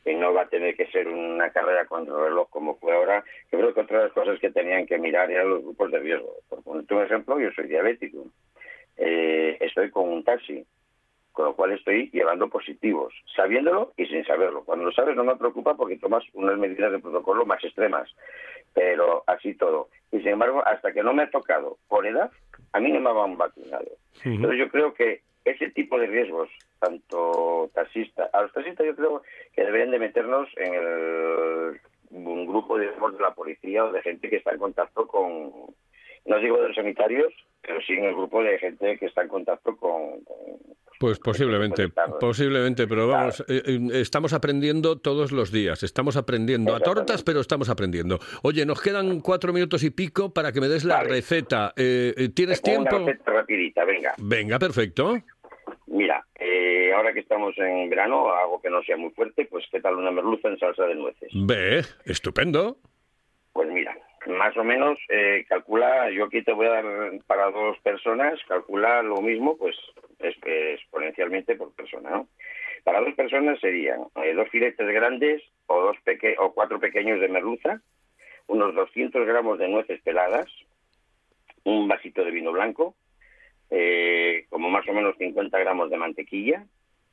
y 0.05 0.15
no 0.15 0.33
va 0.33 0.43
a 0.43 0.49
tener 0.49 0.75
que 0.75 0.87
ser 0.87 1.07
una 1.07 1.51
carrera 1.51 1.85
contra 1.85 2.15
el 2.15 2.21
reloj 2.21 2.49
como 2.49 2.77
fue 2.77 2.93
ahora, 2.93 3.23
yo 3.51 3.59
creo 3.59 3.73
que 3.73 3.81
otra 3.81 3.97
de 3.99 4.03
las 4.05 4.13
cosas 4.13 4.39
que 4.39 4.49
tenían 4.49 4.85
que 4.85 4.97
mirar 4.97 5.29
eran 5.29 5.49
los 5.49 5.61
grupos 5.61 5.91
de 5.91 5.99
riesgo. 5.99 6.35
Por 6.49 6.63
ponerte 6.63 6.93
un 6.93 7.03
ejemplo, 7.03 7.39
yo 7.39 7.51
soy 7.51 7.67
diabético, 7.67 8.25
Eh, 9.01 9.55
estoy 9.61 9.91
con 9.91 10.09
un 10.09 10.25
taxi, 10.25 10.65
con 11.31 11.45
lo 11.45 11.55
cual 11.55 11.71
estoy 11.71 12.09
llevando 12.11 12.49
positivos, 12.49 13.13
sabiéndolo 13.33 13.93
y 13.95 14.05
sin 14.07 14.25
saberlo. 14.25 14.65
Cuando 14.65 14.83
lo 14.83 14.91
sabes 14.91 15.15
no 15.15 15.23
me 15.23 15.37
preocupa 15.37 15.73
porque 15.75 15.95
tomas 15.95 16.23
unas 16.33 16.57
medidas 16.57 16.91
de 16.91 16.99
protocolo 16.99 17.45
más 17.45 17.63
extremas, 17.63 18.13
pero 18.73 19.23
así 19.25 19.53
todo. 19.53 19.87
Y 20.11 20.17
sin 20.17 20.29
embargo, 20.29 20.61
hasta 20.65 20.91
que 20.91 21.01
no 21.01 21.13
me 21.13 21.23
ha 21.23 21.29
tocado 21.29 21.77
por 21.87 22.05
edad, 22.05 22.29
a 22.73 22.79
mí 22.81 22.91
no 22.91 22.99
me 22.99 23.21
han 23.21 23.37
vacunado. 23.37 23.87
Entonces 24.25 24.59
yo 24.59 24.67
creo 24.69 24.93
que 24.93 25.21
ese 25.45 25.69
tipo 25.69 25.97
de 25.97 26.07
riesgos, 26.07 26.49
tanto 26.79 27.69
taxista, 27.73 28.29
a 28.33 28.41
los 28.43 28.53
taxistas 28.53 28.85
yo 28.87 28.95
creo 28.95 29.21
que 29.55 29.63
deberían 29.63 29.91
de 29.91 29.99
meternos 29.99 30.47
en 30.57 30.73
el 30.73 31.79
grupo 32.47 32.77
digamos, 32.77 33.13
de 33.15 33.21
la 33.21 33.33
policía 33.33 33.85
o 33.85 33.91
de 33.91 34.01
gente 34.01 34.29
que 34.29 34.37
está 34.37 34.51
en 34.51 34.59
contacto 34.59 35.07
con, 35.07 35.51
no 36.25 36.39
digo 36.39 36.57
de 36.61 36.67
los 36.69 36.75
sanitarios, 36.75 37.33
pero 37.61 37.79
sí 37.81 37.93
en 37.93 38.05
el 38.05 38.15
grupo 38.15 38.41
de 38.41 38.57
gente 38.57 38.97
que 38.97 39.05
está 39.07 39.21
en 39.21 39.27
contacto 39.27 39.75
con... 39.77 40.21
con- 40.23 40.59
Pues 40.99 41.19
posiblemente, 41.19 41.89
posiblemente, 42.19 42.87
pero 42.87 43.07
vamos, 43.07 43.41
eh, 43.47 43.61
eh, 43.65 43.79
estamos 44.01 44.33
aprendiendo 44.33 44.97
todos 44.97 45.31
los 45.31 45.51
días, 45.51 45.83
estamos 45.83 46.17
aprendiendo 46.17 46.75
a 46.75 46.79
tortas, 46.79 47.23
pero 47.23 47.39
estamos 47.41 47.69
aprendiendo. 47.69 48.19
Oye, 48.43 48.65
nos 48.65 48.81
quedan 48.81 49.21
cuatro 49.21 49.53
minutos 49.53 49.83
y 49.83 49.91
pico 49.91 50.33
para 50.33 50.51
que 50.51 50.59
me 50.59 50.67
des 50.67 50.83
la 50.83 50.97
Vale. 50.97 51.09
receta. 51.09 51.73
Eh, 51.77 52.13
eh, 52.17 52.29
¿Tienes 52.29 52.61
Una 52.65 52.71
tiempo? 52.89 53.05
receta 53.07 53.31
rapidita, 53.31 53.85
venga. 53.85 54.13
Venga, 54.17 54.59
perfecto. 54.59 55.17
Ahora 56.99 57.13
que 57.13 57.21
estamos 57.21 57.57
en 57.57 57.89
verano, 57.89 58.29
algo 58.33 58.61
que 58.61 58.69
no 58.69 58.83
sea 58.83 58.97
muy 58.97 59.11
fuerte, 59.11 59.45
pues 59.45 59.65
¿qué 59.71 59.79
tal 59.79 59.95
una 59.95 60.11
merluza 60.11 60.49
en 60.49 60.59
salsa 60.59 60.85
de 60.85 60.95
nueces? 60.95 61.29
Ve, 61.33 61.81
estupendo. 62.03 62.75
Pues 63.53 63.69
mira, 63.69 63.97
más 64.27 64.57
o 64.57 64.65
menos 64.65 64.99
eh, 65.07 65.45
calcula, 65.47 66.11
yo 66.11 66.25
aquí 66.25 66.43
te 66.43 66.51
voy 66.51 66.65
a 66.65 66.71
dar 66.71 66.85
para 67.25 67.51
dos 67.51 67.79
personas, 67.79 68.37
calcula 68.49 69.01
lo 69.01 69.21
mismo, 69.21 69.55
pues 69.57 69.77
es, 70.19 70.35
exponencialmente 70.43 71.55
por 71.55 71.71
persona, 71.71 72.09
¿no? 72.09 72.27
Para 72.83 72.99
dos 72.99 73.13
personas 73.13 73.61
serían 73.61 74.01
eh, 74.21 74.33
dos 74.33 74.49
filetes 74.49 74.87
grandes 74.89 75.41
o 75.67 75.79
dos 75.79 75.95
peque 76.03 76.35
o 76.37 76.53
cuatro 76.53 76.81
pequeños 76.81 77.21
de 77.21 77.29
merluza, 77.29 77.81
unos 78.47 78.75
200 78.75 79.25
gramos 79.25 79.57
de 79.57 79.69
nueces 79.69 80.01
peladas, 80.01 80.51
un 81.63 81.87
vasito 81.87 82.25
de 82.25 82.31
vino 82.31 82.51
blanco, 82.51 82.93
eh, 83.69 84.47
como 84.49 84.69
más 84.69 84.85
o 84.89 84.91
menos 84.91 85.15
50 85.17 85.57
gramos 85.59 85.89
de 85.89 85.95
mantequilla, 85.95 86.65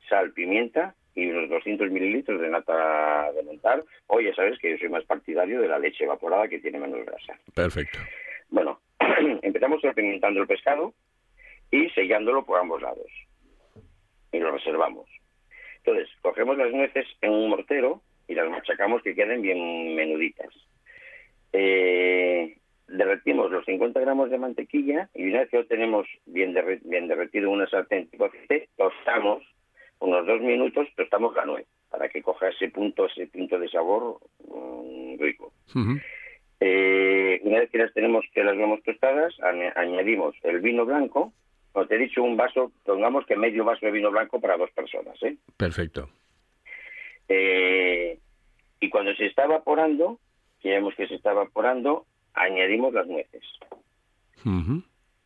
sal, 0.07 0.31
pimienta 0.33 0.95
y 1.15 1.29
unos 1.29 1.49
200 1.49 1.89
mililitros 1.89 2.39
de 2.39 2.49
nata 2.49 3.31
de 3.31 3.43
montar. 3.43 3.83
O 4.07 4.19
ya 4.19 4.33
sabes 4.35 4.59
que 4.59 4.71
yo 4.71 4.77
soy 4.77 4.89
más 4.89 5.03
partidario 5.05 5.61
de 5.61 5.67
la 5.67 5.79
leche 5.79 6.03
evaporada 6.03 6.47
que 6.47 6.59
tiene 6.59 6.79
menos 6.79 7.05
grasa. 7.05 7.39
Perfecto. 7.55 7.99
Bueno, 8.49 8.79
empezamos 9.41 9.81
repimentando 9.81 10.41
el 10.41 10.47
pescado 10.47 10.93
y 11.71 11.89
sellándolo 11.89 12.45
por 12.45 12.59
ambos 12.59 12.81
lados. 12.81 13.07
Y 14.31 14.39
lo 14.39 14.51
reservamos. 14.51 15.09
Entonces, 15.77 16.09
cogemos 16.21 16.57
las 16.57 16.71
nueces 16.71 17.07
en 17.21 17.31
un 17.31 17.49
mortero 17.49 18.01
y 18.27 18.35
las 18.35 18.49
machacamos 18.49 19.01
que 19.01 19.15
queden 19.15 19.41
bien 19.41 19.95
menuditas. 19.95 20.53
Eh, 21.53 22.57
derretimos 22.87 23.51
los 23.51 23.65
50 23.65 23.99
gramos 23.99 24.29
de 24.29 24.37
mantequilla 24.37 25.09
y 25.13 25.29
una 25.29 25.39
vez 25.39 25.49
que 25.49 25.57
lo 25.57 25.65
tenemos 25.65 26.07
bien 26.25 26.53
derretido 26.53 27.47
en 27.47 27.53
una 27.53 27.69
sartén 27.69 28.07
tipo 28.09 28.25
aceite, 28.25 28.69
tostamos 28.77 29.43
unos 29.99 30.25
dos 30.25 30.41
minutos, 30.41 30.87
tostamos 30.95 31.33
la 31.35 31.45
nuez 31.45 31.65
para 31.89 32.09
que 32.09 32.21
coja 32.21 32.49
ese 32.49 32.69
punto, 32.69 33.05
ese 33.07 33.27
punto 33.27 33.57
de 33.59 33.69
sabor 33.69 34.19
mm, 34.47 35.19
rico. 35.19 35.53
Eh, 36.59 37.39
una 37.43 37.59
vez 37.59 37.69
que 37.69 37.77
las 37.77 37.93
tenemos, 37.93 38.25
que 38.33 38.43
las 38.43 38.57
vemos 38.57 38.81
tostadas, 38.83 39.33
añ- 39.39 39.71
añadimos 39.75 40.35
el 40.43 40.59
vino 40.59 40.85
blanco. 40.85 41.33
Como 41.71 41.85
te 41.87 41.95
he 41.95 41.99
dicho, 41.99 42.23
un 42.23 42.35
vaso, 42.37 42.71
pongamos 42.85 43.25
que 43.27 43.35
medio 43.35 43.63
vaso 43.63 43.85
de 43.85 43.91
vino 43.91 44.09
blanco 44.09 44.39
para 44.41 44.57
dos 44.57 44.71
personas. 44.71 45.21
¿eh? 45.21 45.37
Perfecto. 45.55 46.09
Eh, 47.29 48.17
y 48.79 48.89
cuando 48.89 49.13
se 49.15 49.25
está 49.27 49.45
evaporando, 49.45 50.19
que 50.61 50.69
vemos 50.69 50.95
que 50.95 51.07
se 51.07 51.15
está 51.15 51.31
evaporando, 51.31 52.05
añadimos 52.33 52.93
las 52.93 53.05
nueces. 53.07 53.43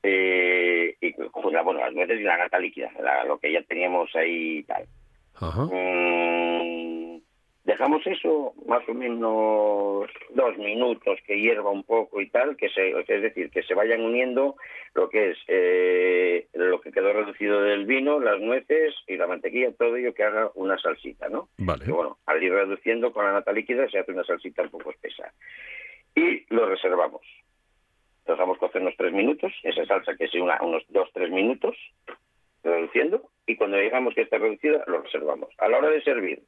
Eh, 0.03 0.80
y 1.01 1.11
pues, 1.13 1.29
bueno, 1.63 1.79
las 1.79 1.93
nueces 1.93 2.19
y 2.19 2.23
la 2.23 2.37
nata 2.37 2.59
líquida, 2.59 2.91
la- 3.01 3.23
lo 3.25 3.37
que 3.39 3.51
ya 3.51 3.61
teníamos 3.63 4.15
ahí 4.15 4.59
y 4.59 4.63
tal. 4.63 4.85
Ajá. 5.35 5.63
Mm, 5.65 7.21
dejamos 7.63 8.05
eso 8.05 8.53
más 8.67 8.87
o 8.87 8.93
menos 8.93 10.09
dos 10.29 10.57
minutos 10.57 11.19
que 11.25 11.39
hierva 11.39 11.69
un 11.71 11.83
poco 11.83 12.21
y 12.21 12.29
tal, 12.29 12.55
que 12.55 12.69
se, 12.69 12.91
es 12.91 13.21
decir, 13.21 13.49
que 13.49 13.63
se 13.63 13.73
vayan 13.73 14.01
uniendo 14.01 14.55
lo 14.93 15.09
que 15.09 15.31
es 15.31 15.37
eh, 15.47 16.47
lo 16.53 16.81
que 16.81 16.91
quedó 16.91 17.13
reducido 17.13 17.61
del 17.61 17.85
vino, 17.85 18.19
las 18.19 18.39
nueces 18.39 18.93
y 19.07 19.15
la 19.17 19.27
mantequilla, 19.27 19.71
todo 19.73 19.95
ello 19.95 20.13
que 20.13 20.23
haga 20.23 20.51
una 20.55 20.77
salsita, 20.77 21.29
¿no? 21.29 21.49
Vale. 21.57 21.85
Que 21.85 21.91
bueno, 21.91 22.17
al 22.25 22.43
ir 22.43 22.51
reduciendo 22.53 23.11
con 23.13 23.25
la 23.25 23.31
nata 23.33 23.51
líquida 23.53 23.89
se 23.89 23.99
hace 23.99 24.11
una 24.11 24.23
salsita 24.23 24.63
un 24.63 24.69
poco 24.69 24.91
espesa. 24.91 25.31
Y 26.15 26.45
lo 26.53 26.67
reservamos. 26.67 27.21
Lo 28.27 28.34
dejamos 28.36 28.57
cocer 28.60 28.81
unos 28.81 28.95
tres 28.97 29.13
minutos, 29.13 29.51
esa 29.63 29.86
salsa 29.86 30.15
que 30.15 30.27
sea 30.27 30.43
una- 30.43 30.62
unos 30.62 30.84
dos, 30.89 31.10
tres 31.13 31.29
minutos, 31.31 31.75
reduciendo, 32.63 33.29
y 33.45 33.55
cuando 33.55 33.77
digamos 33.77 34.13
que 34.13 34.21
está 34.21 34.38
reducida, 34.38 34.84
lo 34.88 35.01
reservamos. 35.01 35.49
A 35.57 35.67
la 35.67 35.79
hora 35.79 35.89
de 35.89 36.01
servir, 36.03 36.43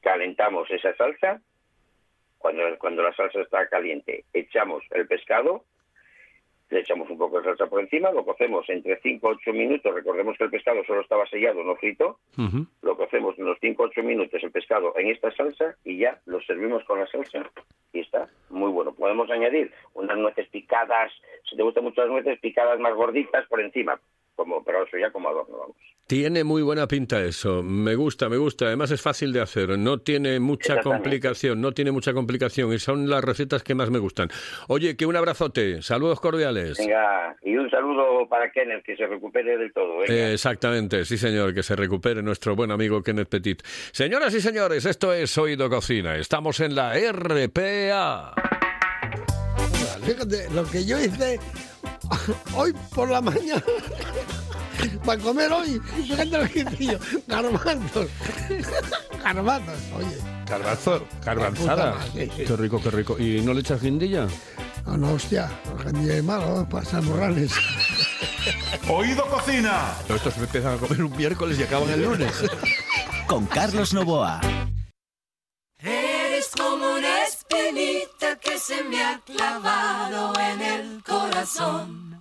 calentamos 0.00 0.70
esa 0.70 0.94
salsa, 0.96 1.42
cuando, 2.38 2.62
cuando 2.78 3.02
la 3.02 3.12
salsa 3.14 3.40
está 3.40 3.68
caliente, 3.68 4.24
echamos 4.32 4.82
el 4.90 5.06
pescado, 5.06 5.64
le 6.70 6.80
echamos 6.80 7.08
un 7.10 7.18
poco 7.18 7.38
de 7.38 7.44
salsa 7.44 7.66
por 7.66 7.80
encima, 7.80 8.10
lo 8.10 8.24
cocemos 8.24 8.68
entre 8.68 8.98
5 9.00 9.28
a 9.28 9.32
8 9.32 9.52
minutos, 9.52 9.94
recordemos 9.94 10.36
que 10.36 10.44
el 10.44 10.50
pescado 10.50 10.84
solo 10.84 11.00
estaba 11.00 11.26
sellado, 11.26 11.62
no 11.62 11.76
frito, 11.76 12.18
lo 12.82 12.96
cocemos 12.96 13.38
unos 13.38 13.58
5 13.60 13.82
o 13.82 13.86
8 13.86 14.02
minutos 14.02 14.42
el 14.42 14.50
pescado 14.50 14.92
en 14.96 15.08
esta 15.08 15.30
salsa 15.32 15.76
y 15.84 15.98
ya 15.98 16.20
lo 16.26 16.40
servimos 16.42 16.84
con 16.84 16.98
la 16.98 17.06
salsa 17.06 17.50
y 17.92 18.00
está 18.00 18.28
muy 18.50 18.70
bueno. 18.70 18.92
Podemos 18.92 19.30
añadir 19.30 19.72
unas 19.94 20.18
nueces 20.18 20.48
picadas, 20.48 21.12
si 21.48 21.56
te 21.56 21.62
gustan 21.62 21.84
mucho 21.84 22.00
las 22.00 22.10
nueces, 22.10 22.38
picadas 22.40 22.80
más 22.80 22.94
gorditas 22.94 23.46
por 23.46 23.60
encima, 23.60 24.00
como 24.36 24.62
pero 24.62 24.84
eso 24.86 24.96
ya 24.98 25.10
como 25.10 25.28
adorno, 25.28 25.58
vamos. 25.58 25.76
Tiene 26.06 26.44
muy 26.44 26.62
buena 26.62 26.86
pinta 26.86 27.20
eso. 27.24 27.64
Me 27.64 27.96
gusta, 27.96 28.28
me 28.28 28.36
gusta. 28.36 28.66
Además 28.66 28.92
es 28.92 29.02
fácil 29.02 29.32
de 29.32 29.40
hacer. 29.40 29.76
No 29.76 29.98
tiene 29.98 30.38
mucha 30.38 30.74
Exactamente. 30.74 31.02
complicación. 31.02 31.60
No 31.60 31.72
tiene 31.72 31.90
mucha 31.90 32.12
complicación. 32.12 32.72
Y 32.72 32.78
son 32.78 33.10
las 33.10 33.24
recetas 33.24 33.64
que 33.64 33.74
más 33.74 33.90
me 33.90 33.98
gustan. 33.98 34.28
Oye, 34.68 34.96
que 34.96 35.04
un 35.04 35.16
abrazote. 35.16 35.82
Saludos 35.82 36.20
cordiales. 36.20 36.78
Venga, 36.78 37.34
y 37.42 37.56
un 37.56 37.68
saludo 37.70 38.28
para 38.28 38.52
Kenneth, 38.52 38.84
que 38.84 38.94
se 38.96 39.04
recupere 39.08 39.58
del 39.58 39.72
todo. 39.72 39.98
venga. 39.98 40.14
Eh, 40.14 40.32
exactamente, 40.34 41.04
sí 41.04 41.18
señor, 41.18 41.52
que 41.52 41.64
se 41.64 41.74
recupere 41.74 42.22
nuestro 42.22 42.54
buen 42.54 42.70
amigo 42.70 43.02
Kenneth 43.02 43.28
Petit. 43.28 43.62
Señoras 43.90 44.32
y 44.32 44.40
señores, 44.40 44.84
esto 44.84 45.12
es 45.12 45.36
Oído 45.38 45.68
Cocina. 45.68 46.14
Estamos 46.14 46.60
en 46.60 46.76
la 46.76 46.94
RPA. 46.94 48.32
Fíjate, 50.04 50.48
lo 50.54 50.62
que 50.70 50.84
yo 50.86 51.00
hice 51.00 51.40
hoy 52.56 52.72
por 52.94 53.10
la 53.10 53.20
mañana 53.20 53.60
para 55.04 55.20
comer 55.20 55.52
hoy, 55.52 55.80
fíjate 55.96 56.26
lo 56.26 56.48
que 56.48 56.64
garbanzos. 57.26 58.08
Garbanzos, 59.22 59.78
oye. 59.96 60.18
Garbanzo, 60.46 61.06
garbanzada. 61.24 61.96
sí. 62.12 62.28
Qué 62.28 62.56
rico, 62.56 62.80
qué 62.80 62.90
rico. 62.90 63.18
¿Y 63.18 63.40
no 63.40 63.52
le 63.52 63.60
echas 63.60 63.82
guindilla? 63.82 64.28
No, 64.86 64.96
no, 64.96 65.12
hostia, 65.14 65.50
el 65.84 66.10
es 66.10 66.22
malo, 66.22 66.66
para 66.68 67.00
morrales. 67.00 67.52
Oído 68.88 69.26
Cocina. 69.26 69.94
Estos 70.08 70.36
empiezan 70.38 70.74
a 70.74 70.76
comer 70.78 71.02
un 71.02 71.16
miércoles 71.16 71.58
y 71.58 71.64
acaban 71.64 71.90
el 71.90 72.02
lunes. 72.02 72.32
Con 73.26 73.46
Carlos 73.46 73.92
Novoa. 73.92 74.40
Eres 75.78 76.50
como 76.56 76.94
una 76.94 77.24
espinita 77.24 78.36
que 78.40 78.58
se 78.58 78.84
me 78.84 79.02
ha 79.02 79.20
clavado 79.20 80.32
en 80.38 80.62
el 80.62 81.02
corazón. 81.02 82.15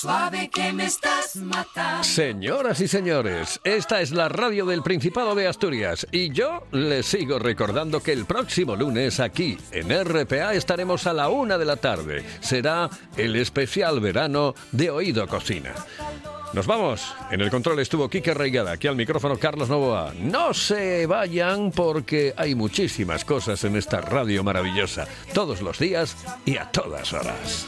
Suave 0.00 0.48
que 0.48 0.72
me 0.72 0.86
estás 0.86 1.36
matando. 1.36 2.04
Señoras 2.04 2.80
y 2.80 2.88
señores, 2.88 3.60
esta 3.64 4.00
es 4.00 4.12
la 4.12 4.30
radio 4.30 4.64
del 4.64 4.82
Principado 4.82 5.34
de 5.34 5.46
Asturias 5.46 6.06
y 6.10 6.32
yo 6.32 6.66
les 6.72 7.04
sigo 7.04 7.38
recordando 7.38 8.02
que 8.02 8.14
el 8.14 8.24
próximo 8.24 8.76
lunes 8.76 9.20
aquí 9.20 9.58
en 9.72 9.90
RPA 9.90 10.54
estaremos 10.54 11.06
a 11.06 11.12
la 11.12 11.28
una 11.28 11.58
de 11.58 11.66
la 11.66 11.76
tarde. 11.76 12.24
Será 12.40 12.88
el 13.18 13.36
especial 13.36 14.00
verano 14.00 14.54
de 14.72 14.88
Oído 14.88 15.26
Cocina. 15.26 15.74
Nos 16.54 16.66
vamos. 16.66 17.14
En 17.30 17.42
el 17.42 17.50
control 17.50 17.78
estuvo 17.80 18.08
Quique 18.08 18.32
Reigada, 18.32 18.72
aquí 18.72 18.88
al 18.88 18.96
micrófono 18.96 19.36
Carlos 19.36 19.68
Novoa. 19.68 20.14
No 20.18 20.54
se 20.54 21.04
vayan 21.04 21.72
porque 21.72 22.32
hay 22.38 22.54
muchísimas 22.54 23.26
cosas 23.26 23.62
en 23.64 23.76
esta 23.76 24.00
radio 24.00 24.42
maravillosa, 24.42 25.06
todos 25.34 25.60
los 25.60 25.78
días 25.78 26.16
y 26.46 26.56
a 26.56 26.64
todas 26.72 27.12
horas. 27.12 27.66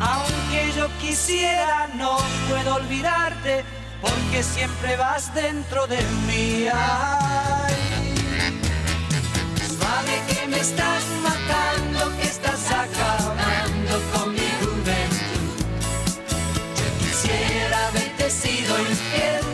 Aunque 0.00 0.72
yo 0.76 0.88
quisiera, 1.00 1.88
no 1.94 2.16
puedo 2.48 2.76
olvidarte, 2.76 3.64
porque 4.00 4.42
siempre 4.42 4.96
vas 4.96 5.34
dentro 5.34 5.86
de 5.86 6.02
mí. 6.26 6.66
Ay, 6.72 7.74
suave 9.78 10.22
que 10.28 10.46
me 10.48 10.58
estás 10.58 11.04
matando, 11.22 12.16
que 12.16 12.24
estás 12.24 12.70
acabando 12.70 14.00
con 14.12 14.32
mi 14.32 14.50
juventud. 14.60 15.64
Yo 16.76 17.06
quisiera 17.06 17.88
haberte 17.88 18.30
sido 18.30 18.78
infiel. 18.80 19.53